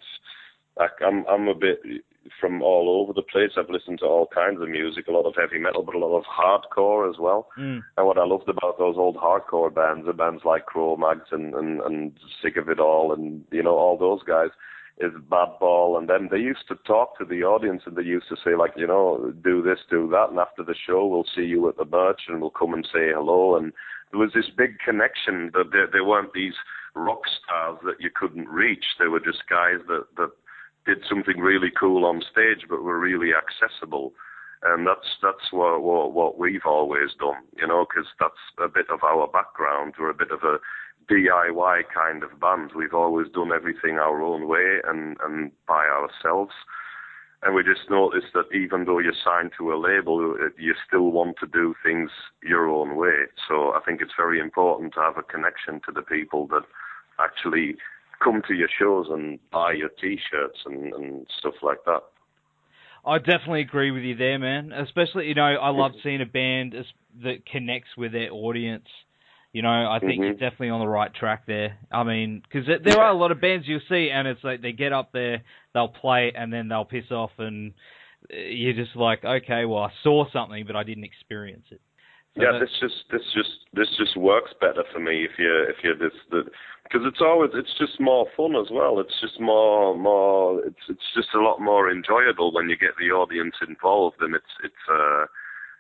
I, 0.80 0.88
I'm 1.06 1.26
I'm 1.28 1.48
a 1.48 1.56
bit 1.56 1.82
from 2.40 2.62
all 2.62 3.02
over 3.02 3.14
the 3.14 3.22
place. 3.22 3.52
I've 3.58 3.70
listened 3.70 4.00
to 4.00 4.06
all 4.06 4.28
kinds 4.28 4.62
of 4.62 4.70
music, 4.70 5.08
a 5.08 5.12
lot 5.12 5.26
of 5.26 5.36
heavy 5.36 5.60
metal, 5.60 5.84
but 5.84 5.96
a 5.96 6.00
lot 6.00 6.18
of 6.18 6.24
hardcore 6.26 7.10
as 7.10 7.18
well. 7.20 7.48
Mm. 7.58 7.82
And 7.96 8.06
what 8.06 8.18
I 8.18 8.26
loved 8.26 8.50
about 8.50 8.78
those 8.78 8.96
old 8.98 9.16
hardcore 9.16 9.74
bands, 9.74 10.06
the 10.06 10.14
bands 10.14 10.44
like 10.46 10.66
Cro-Mags 10.66 11.30
and, 11.32 11.54
and, 11.56 11.80
and 11.82 12.12
Sick 12.42 12.58
of 12.58 12.70
It 12.70 12.80
All 12.80 13.14
and, 13.14 13.44
you 13.52 13.64
know, 13.64 13.78
all 13.78 13.98
those 13.98 14.24
guys, 14.24 14.50
is 15.00 15.12
Madball. 15.32 15.98
And 15.98 16.10
then 16.10 16.28
they 16.32 16.40
used 16.40 16.68
to 16.70 16.76
talk 16.86 17.18
to 17.18 17.26
the 17.26 17.44
audience 17.44 17.84
and 17.86 17.96
they 17.96 18.04
used 18.04 18.28
to 18.30 18.36
say, 18.44 18.56
like, 18.56 18.74
you 18.76 18.88
know, 18.88 19.34
do 19.44 19.62
this, 19.62 19.80
do 19.90 20.10
that. 20.10 20.30
And 20.30 20.40
after 20.40 20.64
the 20.64 20.76
show, 20.76 21.06
we'll 21.06 21.28
see 21.36 21.44
you 21.44 21.70
at 21.70 21.78
the 21.78 21.86
merch 21.86 22.22
and 22.28 22.42
we'll 22.42 22.50
come 22.50 22.74
and 22.74 22.86
say 22.86 23.12
hello. 23.14 23.56
And 23.56 23.74
there 24.12 24.20
was 24.20 24.32
this 24.34 24.50
big 24.56 24.80
connection 24.84 25.52
that 25.54 25.72
there, 25.72 25.88
there 25.92 26.06
weren't 26.06 26.34
these 26.34 26.56
rock 26.96 27.22
stars 27.28 27.78
that 27.86 28.02
you 28.02 28.10
couldn't 28.14 28.48
reach. 28.50 28.86
They 29.00 29.08
were 29.08 29.20
just 29.20 29.48
guys 29.50 29.80
that, 29.88 30.06
that 30.18 30.32
did 30.88 31.04
something 31.08 31.40
really 31.40 31.70
cool 31.70 32.06
on 32.06 32.24
stage, 32.32 32.66
but 32.68 32.82
were 32.82 33.00
really 33.00 33.32
accessible. 33.36 34.14
And 34.64 34.88
that's 34.88 35.08
that's 35.22 35.52
what 35.52 35.84
what, 35.84 36.14
what 36.14 36.40
we've 36.40 36.66
always 36.66 37.12
done, 37.20 37.44
you 37.56 37.68
know, 37.68 37.86
because 37.86 38.10
that's 38.20 38.42
a 38.58 38.68
bit 38.68 38.90
of 38.90 39.04
our 39.04 39.28
background. 39.28 39.94
We're 40.00 40.10
a 40.10 40.16
bit 40.16 40.32
of 40.32 40.42
a 40.42 40.58
DIY 41.12 41.84
kind 41.94 42.24
of 42.24 42.40
band. 42.40 42.72
We've 42.76 42.94
always 42.94 43.28
done 43.32 43.52
everything 43.54 44.00
our 44.00 44.22
own 44.22 44.48
way 44.48 44.80
and 44.84 45.18
and 45.24 45.52
by 45.68 45.86
ourselves. 45.86 46.54
And 47.44 47.54
we 47.54 47.62
just 47.62 47.88
noticed 47.90 48.34
that 48.34 48.52
even 48.52 48.86
though 48.86 48.98
you're 48.98 49.14
signed 49.24 49.52
to 49.60 49.72
a 49.72 49.78
label, 49.78 50.36
you 50.58 50.74
still 50.88 51.12
want 51.12 51.38
to 51.40 51.46
do 51.46 51.76
things 51.84 52.10
your 52.42 52.68
own 52.68 52.96
way. 52.96 53.30
So 53.48 53.74
I 53.74 53.80
think 53.86 54.02
it's 54.02 54.18
very 54.18 54.40
important 54.40 54.96
to 54.96 55.02
have 55.02 55.18
a 55.18 55.24
connection 55.24 55.80
to 55.86 55.92
the 55.94 56.02
people 56.02 56.48
that 56.48 56.64
actually 57.20 57.78
come 58.24 58.42
to 58.48 58.54
your 58.54 58.70
shows 58.80 59.08
and 59.10 59.40
buy 59.52 59.74
your 59.74 59.90
T-shirts 59.90 60.60
and, 60.66 60.94
and 60.94 61.28
stuff 61.40 61.56
like 61.62 61.80
that. 61.86 62.02
I 63.06 63.20
definitely 63.20 63.62
agree 63.62 63.92
with 63.92 64.04
you 64.04 64.16
there, 64.16 64.38
man. 64.38 64.72
Especially, 64.74 65.28
you 65.28 65.36
know, 65.36 65.44
I 65.44 65.70
love 65.70 65.92
seeing 66.04 66.22
a 66.22 66.26
band 66.26 66.76
that 67.24 67.46
connects 67.46 67.90
with 67.98 68.12
their 68.12 68.32
audience. 68.32 68.88
You 69.54 69.62
know, 69.62 69.70
I 69.70 70.00
think 70.00 70.14
mm-hmm. 70.14 70.24
you're 70.24 70.34
definitely 70.34 70.70
on 70.70 70.82
the 70.82 70.88
right 70.88 71.14
track 71.14 71.44
there. 71.48 71.78
I 71.92 72.04
mean, 72.04 72.44
because 72.44 72.68
there 72.84 73.00
are 73.00 73.10
a 73.10 73.18
lot 73.18 73.32
of 73.32 73.40
bands 73.40 73.66
you'll 73.68 73.80
see, 73.90 74.10
and 74.14 74.28
it's 74.28 74.44
like 74.44 74.62
they 74.62 74.74
get 74.74 74.92
up 74.92 75.14
there, 75.14 75.42
they'll 75.74 75.88
play, 75.88 76.34
and 76.36 76.52
then 76.52 76.68
they'll 76.68 76.86
piss 76.86 77.10
off, 77.12 77.32
and 77.38 77.74
you're 78.30 78.74
just 78.74 78.96
like, 78.96 79.24
okay, 79.24 79.66
well, 79.66 79.84
I 79.84 79.92
saw 80.04 80.26
something, 80.32 80.66
but 80.68 80.76
I 80.76 80.84
didn't 80.84 81.06
experience 81.06 81.66
it. 81.72 81.82
Yeah, 82.38 82.60
this 82.60 82.70
just 82.80 83.10
this 83.12 83.24
just 83.34 83.66
this 83.74 83.90
just 83.98 84.16
works 84.16 84.54
better 84.62 84.84
for 84.94 85.00
me 85.00 85.26
if 85.26 85.32
you 85.40 85.66
if 85.68 85.78
you 85.84 85.96
this 85.98 86.14
the 86.30 86.44
because 86.84 87.02
it's 87.06 87.22
always 87.22 87.52
it's 87.54 87.74
just 87.80 88.00
more 88.00 88.28
fun 88.38 88.56
as 88.56 88.70
well. 88.72 89.00
It's 89.00 89.20
just 89.20 89.40
more 89.40 89.98
more 89.98 90.64
it's 90.64 90.86
it's 90.88 91.10
just 91.16 91.34
a 91.34 91.42
lot 91.42 91.60
more 91.60 91.90
enjoyable 91.90 92.54
when 92.54 92.70
you 92.70 92.78
get 92.78 92.96
the 93.00 93.12
audience 93.12 93.56
involved 93.68 94.18
and 94.22 94.36
it's 94.36 94.54
it's 94.64 94.86
uh 94.92 95.26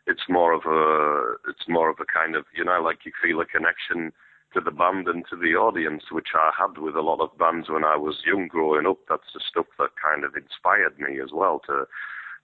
it's 0.08 0.24
more 0.30 0.54
of 0.54 0.62
a 0.66 1.36
it's 1.50 1.68
more 1.68 1.90
of 1.90 1.98
a 2.00 2.06
kind 2.06 2.36
of 2.36 2.46
you 2.56 2.66
know 2.66 2.82
like 2.82 3.06
you 3.06 3.12
feel 3.22 3.40
a 3.40 3.46
connection 3.46 4.12
to 4.54 4.62
the 4.62 4.72
band 4.72 5.08
and 5.08 5.26
to 5.30 5.36
the 5.36 5.54
audience, 5.56 6.04
which 6.10 6.30
I 6.34 6.52
had 6.58 6.78
with 6.82 6.96
a 6.96 7.02
lot 7.02 7.20
of 7.20 7.38
bands 7.38 7.70
when 7.70 7.84
I 7.84 7.98
was 7.98 8.24
young 8.26 8.48
growing 8.48 8.88
up. 8.88 8.98
That's 9.10 9.34
the 9.34 9.42
stuff 9.48 9.68
that 9.78 9.90
kind 10.02 10.24
of 10.24 10.36
inspired 10.36 10.98
me 10.98 11.20
as 11.22 11.30
well 11.34 11.62
to 11.68 11.86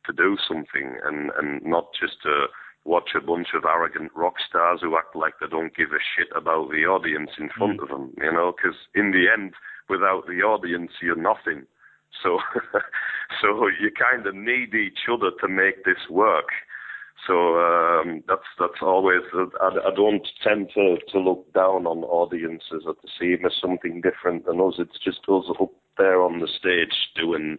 to 0.05 0.13
do 0.13 0.37
something 0.47 0.97
and 1.03 1.31
and 1.37 1.63
not 1.63 1.87
just 1.99 2.21
to 2.23 2.47
watch 2.85 3.09
a 3.15 3.21
bunch 3.21 3.49
of 3.55 3.65
arrogant 3.65 4.11
rock 4.15 4.35
stars 4.47 4.79
who 4.81 4.97
act 4.97 5.15
like 5.15 5.33
they 5.39 5.47
don't 5.47 5.75
give 5.75 5.91
a 5.91 6.03
shit 6.15 6.27
about 6.35 6.69
the 6.69 6.85
audience 6.85 7.31
in 7.39 7.49
front 7.57 7.79
mm. 7.79 7.83
of 7.83 7.89
them, 7.89 8.13
you 8.17 8.31
know, 8.31 8.53
because 8.55 8.77
in 8.93 9.11
the 9.11 9.25
end, 9.31 9.53
without 9.89 10.25
the 10.27 10.41
audience, 10.41 10.91
you're 11.01 11.15
nothing. 11.15 11.65
So, 12.21 12.39
so 13.41 13.67
you 13.79 13.89
kind 13.91 14.27
of 14.27 14.35
need 14.35 14.73
each 14.75 15.07
other 15.11 15.31
to 15.41 15.47
make 15.47 15.85
this 15.85 16.09
work. 16.09 16.49
So 17.27 17.57
um, 17.57 18.23
that's 18.27 18.49
that's 18.59 18.81
always. 18.81 19.21
I, 19.61 19.67
I 19.67 19.95
don't 19.95 20.27
tend 20.43 20.69
to 20.73 20.97
to 21.09 21.19
look 21.19 21.53
down 21.53 21.87
on 21.87 22.03
audiences 22.03 22.83
or 22.85 22.95
to 22.95 23.07
see 23.17 23.35
them 23.35 23.45
as 23.45 23.53
something 23.61 24.01
different 24.01 24.45
than 24.45 24.59
us. 24.59 24.75
It's 24.77 24.99
just 25.01 25.19
us 25.29 25.45
up 25.59 25.71
there 25.97 26.21
on 26.21 26.39
the 26.39 26.47
stage 26.47 26.93
doing 27.15 27.57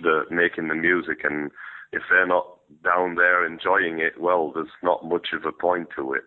the 0.00 0.22
making 0.30 0.68
the 0.68 0.74
music, 0.74 1.18
and 1.24 1.50
if 1.92 2.02
they're 2.08 2.26
not 2.26 2.46
down 2.82 3.14
there 3.14 3.46
enjoying 3.46 4.00
it, 4.00 4.20
well, 4.20 4.52
there's 4.52 4.66
not 4.82 5.04
much 5.04 5.28
of 5.32 5.44
a 5.44 5.52
point 5.52 5.88
to 5.96 6.14
it. 6.14 6.24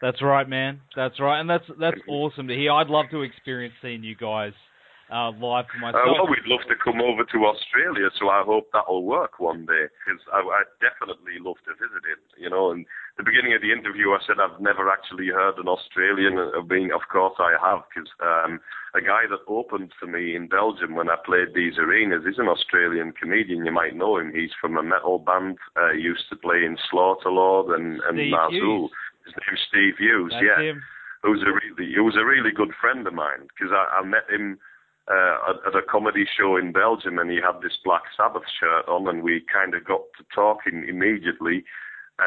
That's 0.00 0.20
right, 0.20 0.48
man. 0.48 0.80
That's 0.96 1.20
right, 1.20 1.40
and 1.40 1.48
that's 1.48 1.64
that's 1.78 2.00
awesome 2.08 2.48
to 2.48 2.54
hear. 2.54 2.72
I'd 2.72 2.88
love 2.88 3.06
to 3.12 3.22
experience 3.22 3.74
seeing 3.80 4.02
you 4.02 4.16
guys 4.16 4.52
uh, 5.12 5.30
live 5.36 5.68
for 5.68 5.78
myself. 5.78 6.08
Uh, 6.08 6.12
well, 6.16 6.28
we'd 6.32 6.48
love 6.48 6.64
to 6.72 6.76
come 6.80 7.04
over 7.04 7.22
to 7.28 7.38
Australia, 7.44 8.08
so 8.18 8.32
I 8.32 8.42
hope 8.42 8.72
that'll 8.72 9.04
work 9.04 9.38
one 9.38 9.68
day 9.68 9.92
because 10.00 10.20
I, 10.32 10.40
I 10.40 10.62
definitely 10.80 11.36
love 11.38 11.60
to 11.68 11.76
visit 11.76 12.02
it. 12.08 12.20
You 12.40 12.48
know, 12.48 12.72
and 12.72 12.86
the 13.20 13.22
beginning 13.22 13.52
of 13.52 13.60
the 13.60 13.72
interview, 13.72 14.16
I 14.16 14.24
said 14.26 14.40
I've 14.40 14.60
never 14.60 14.88
actually 14.88 15.28
heard 15.28 15.60
an 15.60 15.68
Australian 15.68 16.40
uh, 16.40 16.64
being. 16.64 16.90
Of 16.92 17.04
course, 17.12 17.36
I 17.36 17.60
have 17.60 17.84
because 17.92 18.08
um, 18.24 18.58
a 18.96 19.00
guy 19.04 19.28
that 19.28 19.44
opened 19.46 19.92
for 20.00 20.06
me 20.06 20.34
in 20.34 20.48
Belgium 20.48 20.96
when 20.96 21.12
I 21.12 21.16
played 21.20 21.52
these 21.54 21.76
arenas 21.76 22.24
is 22.24 22.40
an 22.40 22.48
Australian 22.48 23.12
comedian. 23.12 23.64
You 23.64 23.72
might 23.72 23.96
know 23.96 24.16
him. 24.16 24.32
He's 24.34 24.56
from 24.60 24.76
a 24.76 24.82
metal 24.82 25.18
band. 25.18 25.58
Uh, 25.76 25.92
used 25.92 26.28
to 26.30 26.36
play 26.36 26.64
in 26.64 26.80
Slaughterlord 26.88 27.74
and 27.76 28.00
and 28.08 28.16
Nazxul. 28.16 28.88
His 29.24 29.34
name's 29.36 29.60
Steve 29.68 29.96
Hughes. 29.98 30.32
That's 30.32 30.44
yeah, 30.44 30.72
him. 30.72 30.82
who's 31.22 31.42
a 31.42 31.52
really 31.52 31.92
he 31.92 32.00
was 32.00 32.16
a 32.16 32.24
really 32.24 32.50
good 32.50 32.72
friend 32.80 33.06
of 33.06 33.14
mine 33.14 33.48
because 33.48 33.72
I, 33.72 34.00
I 34.00 34.04
met 34.04 34.28
him. 34.28 34.58
Uh, 35.10 35.54
at, 35.66 35.74
a 35.74 35.82
comedy 35.82 36.24
show 36.38 36.56
in 36.56 36.70
Belgium, 36.70 37.18
and 37.18 37.28
he 37.28 37.36
had 37.36 37.60
this 37.60 37.76
Black 37.84 38.02
Sabbath 38.16 38.44
shirt 38.60 38.86
on, 38.86 39.08
and 39.08 39.24
we 39.24 39.44
kind 39.52 39.74
of 39.74 39.84
got 39.84 40.02
to 40.16 40.24
talking 40.32 40.86
immediately 40.88 41.64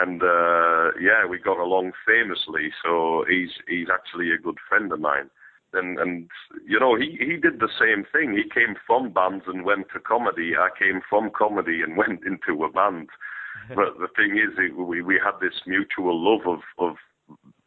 and 0.01 0.21
uh, 0.23 0.91
yeah, 0.99 1.25
we 1.29 1.39
got 1.39 1.59
along 1.59 1.93
famously. 2.05 2.71
So 2.83 3.25
he's 3.29 3.51
he's 3.67 3.87
actually 3.91 4.31
a 4.31 4.37
good 4.37 4.57
friend 4.67 4.91
of 4.91 4.99
mine. 4.99 5.29
And 5.73 5.99
and 5.99 6.29
you 6.67 6.79
know 6.79 6.95
he 6.95 7.17
he 7.19 7.37
did 7.37 7.59
the 7.59 7.69
same 7.79 8.05
thing. 8.11 8.33
He 8.33 8.49
came 8.49 8.75
from 8.87 9.11
bands 9.11 9.45
and 9.47 9.65
went 9.65 9.87
to 9.93 9.99
comedy. 9.99 10.53
I 10.57 10.69
came 10.77 11.01
from 11.09 11.29
comedy 11.29 11.81
and 11.81 11.97
went 12.03 12.21
into 12.25 12.63
a 12.63 12.71
band. 12.71 13.09
but 13.69 13.97
the 13.99 14.09
thing 14.15 14.37
is, 14.37 14.57
we 14.77 15.01
we 15.01 15.19
had 15.23 15.39
this 15.41 15.61
mutual 15.65 16.17
love 16.19 16.47
of 16.47 16.61
of 16.77 16.95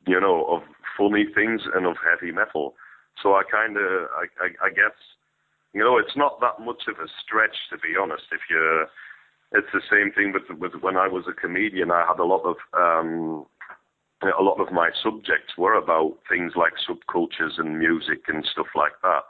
you 0.06 0.18
know, 0.18 0.46
of 0.46 0.62
funny 0.96 1.26
things 1.34 1.62
and 1.74 1.86
of 1.86 1.96
heavy 2.02 2.32
metal. 2.32 2.74
So 3.22 3.34
I 3.34 3.42
kind 3.50 3.76
of, 3.76 4.08
I, 4.14 4.24
I, 4.44 4.66
I 4.66 4.70
guess, 4.70 4.96
you 5.72 5.80
know, 5.80 5.98
it's 5.98 6.16
not 6.16 6.40
that 6.40 6.64
much 6.64 6.82
of 6.88 6.96
a 6.98 7.08
stretch 7.22 7.56
to 7.70 7.78
be 7.78 7.94
honest. 8.00 8.24
If 8.32 8.40
you're, 8.50 8.86
it's 9.52 9.72
the 9.72 9.82
same 9.90 10.12
thing 10.12 10.32
with 10.32 10.58
with 10.58 10.82
when 10.82 10.96
I 10.96 11.08
was 11.08 11.24
a 11.28 11.32
comedian. 11.32 11.90
I 11.90 12.04
had 12.06 12.18
a 12.18 12.24
lot 12.24 12.44
of 12.44 12.56
um, 12.76 13.46
a 14.22 14.42
lot 14.42 14.60
of 14.60 14.72
my 14.72 14.90
subjects 15.02 15.56
were 15.56 15.74
about 15.74 16.18
things 16.28 16.52
like 16.56 16.74
subcultures 16.88 17.58
and 17.58 17.78
music 17.78 18.24
and 18.28 18.44
stuff 18.52 18.66
like 18.74 19.00
that. 19.02 19.22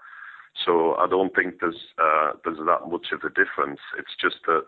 So 0.65 0.97
I 0.97 1.07
don't 1.07 1.35
think 1.35 1.61
there's 1.61 1.79
uh, 1.99 2.33
there's 2.45 2.59
that 2.59 2.91
much 2.91 3.09
of 3.13 3.21
a 3.23 3.29
difference. 3.29 3.81
It's 3.99 4.17
just 4.21 4.37
that 4.47 4.65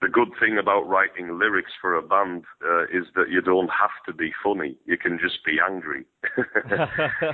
the 0.00 0.08
good 0.08 0.30
thing 0.40 0.56
about 0.58 0.88
writing 0.88 1.38
lyrics 1.38 1.72
for 1.80 1.94
a 1.94 2.02
band 2.02 2.44
uh, 2.64 2.84
is 2.84 3.04
that 3.14 3.28
you 3.28 3.42
don't 3.42 3.68
have 3.68 3.90
to 4.06 4.14
be 4.14 4.32
funny. 4.42 4.76
You 4.86 4.96
can 4.96 5.18
just 5.18 5.44
be 5.44 5.58
angry. 5.60 6.04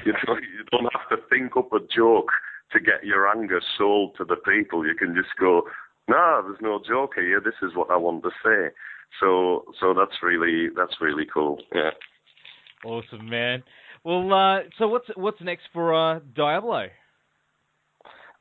you, 0.04 0.12
don't, 0.26 0.42
you 0.42 0.64
don't 0.72 0.92
have 0.92 1.08
to 1.10 1.16
think 1.30 1.56
up 1.56 1.72
a 1.72 1.78
joke 1.94 2.30
to 2.72 2.80
get 2.80 3.04
your 3.04 3.28
anger 3.28 3.60
sold 3.78 4.16
to 4.18 4.24
the 4.24 4.36
people. 4.36 4.84
You 4.84 4.94
can 4.94 5.14
just 5.14 5.36
go, 5.38 5.62
no, 6.08 6.42
there's 6.44 6.60
no 6.60 6.80
joke 6.86 7.12
here. 7.14 7.40
This 7.40 7.54
is 7.62 7.76
what 7.76 7.90
I 7.90 7.96
want 7.96 8.24
to 8.24 8.30
say. 8.44 8.74
So, 9.20 9.64
so 9.80 9.94
that's 9.94 10.22
really 10.22 10.68
that's 10.76 11.00
really 11.00 11.26
cool. 11.32 11.58
Yeah. 11.72 11.90
Awesome, 12.84 13.28
man. 13.28 13.62
Well, 14.04 14.32
uh, 14.32 14.60
so 14.78 14.88
what's 14.88 15.06
what's 15.14 15.40
next 15.40 15.64
for 15.72 15.94
uh, 15.94 16.20
Diablo? 16.34 16.88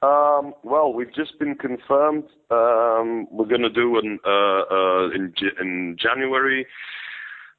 Um, 0.06 0.54
well, 0.64 0.94
we've 0.94 1.14
just 1.14 1.40
been 1.40 1.56
confirmed. 1.56 2.26
Um, 2.52 3.28
we're 3.32 3.48
going 3.48 3.62
to 3.62 3.70
do 3.70 3.98
an 3.98 4.20
uh, 4.26 4.62
uh, 4.70 5.10
in 5.16 5.34
in 5.60 5.98
January. 6.00 6.68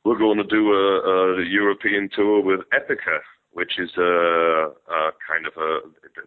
We're 0.04 0.18
going 0.18 0.38
to 0.38 0.44
do 0.44 0.72
a, 0.72 1.40
a 1.40 1.44
European 1.44 2.08
tour 2.14 2.40
with 2.40 2.60
Epica, 2.72 3.18
which 3.52 3.72
is 3.78 3.90
a, 3.96 4.02
a, 4.02 5.10
kind 5.26 5.46
of 5.46 5.54
a 5.56 5.80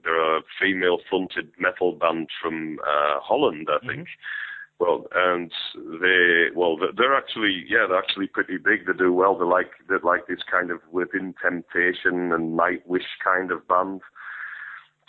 they're 0.04 0.38
a 0.38 0.42
female 0.60 0.98
fronted 1.10 1.52
metal 1.58 1.94
band 1.94 2.28
from 2.42 2.80
uh, 2.84 3.20
Holland, 3.22 3.70
I 3.72 3.80
think. 3.86 4.08
Mm-hmm. 4.08 4.80
Well, 4.80 5.08
and 5.14 5.52
they 6.02 6.48
well 6.56 6.78
they're 6.98 7.16
actually 7.16 7.64
yeah 7.70 7.86
they're 7.88 7.98
actually 7.98 8.28
pretty 8.28 8.58
big. 8.58 8.86
They 8.88 8.94
do 8.98 9.14
well. 9.14 9.38
They're 9.38 9.48
like 9.48 9.72
they're 9.88 10.00
like 10.04 10.28
this 10.28 10.44
kind 10.50 10.72
of 10.72 10.80
within 10.92 11.34
temptation 11.42 12.34
and 12.34 12.60
Nightwish 12.60 13.10
kind 13.24 13.52
of 13.52 13.66
band 13.68 14.02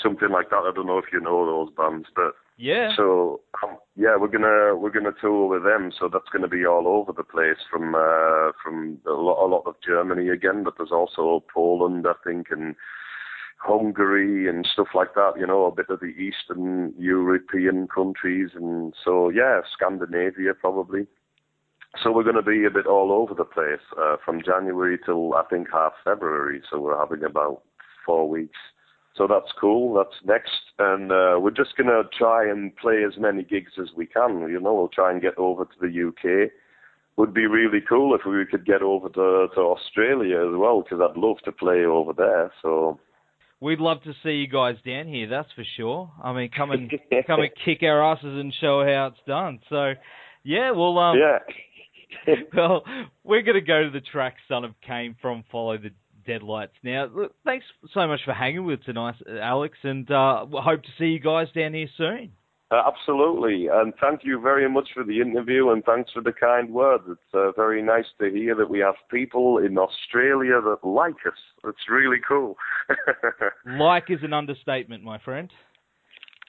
something 0.03 0.31
like 0.31 0.51
that. 0.51 0.65
I 0.67 0.73
don't 0.75 0.87
know 0.87 0.99
if 0.99 1.13
you 1.13 1.21
know 1.21 1.47
those 1.47 1.75
bands, 1.75 2.09
but 2.15 2.35
yeah. 2.57 2.95
So 2.97 3.41
um, 3.63 3.79
yeah, 3.97 4.17
we're 4.17 4.29
gonna 4.29 4.77
we're 4.77 4.91
gonna 4.91 5.15
tour 5.21 5.49
with 5.49 5.65
them. 5.65 5.93
So 5.99 6.09
that's 6.13 6.29
gonna 6.33 6.49
be 6.49 6.67
all 6.67 6.87
over 6.87 7.13
the 7.13 7.25
place 7.25 7.59
from 7.71 7.95
uh, 7.95 8.53
from 8.63 8.99
a 9.07 9.13
lot, 9.13 9.45
a 9.45 9.49
lot 9.49 9.67
of 9.67 9.77
Germany 9.85 10.29
again, 10.29 10.63
but 10.65 10.75
there's 10.77 10.93
also 10.93 11.45
Poland, 11.53 12.07
I 12.07 12.13
think, 12.25 12.49
and 12.51 12.75
Hungary 13.59 14.49
and 14.49 14.69
stuff 14.71 14.89
like 14.95 15.15
that. 15.15 15.33
You 15.39 15.47
know, 15.47 15.65
a 15.65 15.75
bit 15.75 15.89
of 15.89 16.01
the 16.01 16.07
Eastern 16.07 16.93
European 16.99 17.89
countries, 17.89 18.51
and 18.55 18.95
so 19.05 19.31
yeah, 19.31 19.61
Scandinavia 19.73 20.55
probably. 20.55 21.07
So 22.05 22.13
we're 22.13 22.23
going 22.23 22.37
to 22.37 22.43
be 22.43 22.65
a 22.65 22.71
bit 22.71 22.87
all 22.87 23.11
over 23.11 23.35
the 23.35 23.45
place 23.45 23.83
uh, 23.99 24.15
from 24.25 24.43
January 24.45 24.97
till 25.05 25.35
I 25.35 25.43
think 25.51 25.67
half 25.73 25.93
February. 26.05 26.63
So 26.71 26.79
we're 26.79 26.97
having 26.97 27.25
about 27.25 27.63
four 28.07 28.29
weeks 28.29 28.59
so 29.17 29.27
that's 29.27 29.53
cool. 29.61 29.95
That's 29.95 30.17
next, 30.25 30.73
and 30.79 31.11
uh, 31.11 31.39
we're 31.41 31.51
just 31.51 31.77
gonna 31.77 32.03
try 32.17 32.49
and 32.49 32.75
play 32.77 33.03
as 33.05 33.19
many 33.19 33.43
gigs 33.43 33.73
as 33.81 33.89
we 33.97 34.07
can. 34.07 34.41
You 34.49 34.61
know, 34.61 34.75
we'll 34.75 34.89
try 34.89 35.11
and 35.11 35.21
get 35.21 35.37
over 35.39 35.65
to 35.65 35.81
the 35.81 36.09
UK. 36.09 36.51
Would 37.17 37.35
be 37.35 37.47
really 37.47 37.81
cool 37.87 38.15
if 38.15 38.23
we 38.25 38.47
could 38.47 38.65
get 38.65 38.83
over 38.83 39.09
to 39.09 39.49
to 39.55 39.61
Australia 39.61 40.41
as 40.41 40.57
well, 40.57 40.83
because 40.83 41.01
I'd 41.01 41.19
love 41.19 41.39
to 41.45 41.53
play 41.53 41.85
over 41.85 42.13
there. 42.13 42.53
So 42.63 42.99
we'd 43.61 43.79
love 43.79 44.03
to 44.05 44.13
see 44.23 44.31
you 44.31 44.49
guys 44.49 44.77
down 44.87 45.07
here. 45.07 45.29
That's 45.29 45.51
for 45.55 45.65
sure. 45.77 46.11
I 46.23 46.33
mean, 46.33 46.51
come 46.57 46.71
and 46.71 46.91
come 47.27 47.41
and 47.41 47.51
kick 47.65 47.83
our 47.83 48.13
asses 48.13 48.39
and 48.39 48.55
show 48.61 48.85
how 48.85 49.09
it's 49.13 49.27
done. 49.27 49.61
So, 49.69 49.93
yeah, 50.43 50.71
well, 50.71 50.99
um, 50.99 51.19
yeah. 51.19 52.35
well, 52.55 52.85
we're 53.23 53.43
going 53.43 53.55
to 53.55 53.61
go 53.61 53.85
to 53.85 53.91
the 53.91 54.01
track 54.01 54.37
"Son 54.49 54.65
of 54.65 54.73
Cain" 54.87 55.17
from 55.21 55.45
"Follow 55.51 55.79
the 55.79 55.91
Deadlights. 56.27 56.75
Now, 56.83 57.07
look, 57.13 57.35
thanks 57.45 57.65
so 57.93 58.07
much 58.07 58.21
for 58.25 58.33
hanging 58.33 58.65
with 58.65 58.83
tonight, 58.85 59.17
Alex, 59.41 59.79
and 59.83 60.11
uh, 60.11 60.47
hope 60.51 60.83
to 60.83 60.89
see 60.99 61.07
you 61.07 61.21
guys 61.21 61.49
down 61.55 61.75
here 61.75 61.89
soon. 61.97 62.33
Uh, 62.73 62.83
absolutely, 62.87 63.67
and 63.67 63.93
thank 64.01 64.21
you 64.23 64.41
very 64.41 64.71
much 64.71 64.91
for 64.95 65.03
the 65.03 65.21
interview, 65.21 65.71
and 65.71 65.85
thanks 65.85 66.13
for 66.13 66.23
the 66.23 66.33
kind 66.33 66.71
words. 66.71 67.03
It's 67.09 67.35
uh, 67.35 67.51
very 67.57 67.83
nice 67.83 68.05
to 68.21 68.31
hear 68.31 68.55
that 68.55 68.71
we 68.71 68.79
have 68.79 68.95
people 69.11 69.59
in 69.59 69.77
Australia 69.77 70.61
that 70.61 70.87
like 70.87 71.17
us. 71.27 71.39
It's 71.65 71.91
really 71.91 72.19
cool. 72.27 72.57
like 73.67 74.05
is 74.09 74.21
an 74.23 74.33
understatement, 74.33 75.03
my 75.03 75.19
friend. 75.19 75.51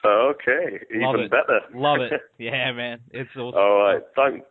Okay, 0.04 0.78
Love 0.94 1.14
even 1.14 1.26
it. 1.26 1.30
better. 1.30 1.60
Love 1.74 2.00
it. 2.00 2.20
Yeah, 2.38 2.70
man, 2.72 3.00
it's 3.10 3.30
awesome. 3.36 3.58
All 3.58 3.78
right, 3.82 4.02
thanks. 4.14 4.46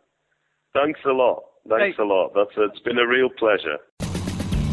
Thanks 0.73 0.99
a 1.05 1.11
lot. 1.11 1.43
Thanks 1.69 1.97
hey. 1.97 2.03
a 2.03 2.05
lot. 2.05 2.31
That's 2.35 2.51
it's 2.57 2.79
been 2.81 2.97
a 2.97 3.07
real 3.07 3.29
pleasure. 3.29 3.77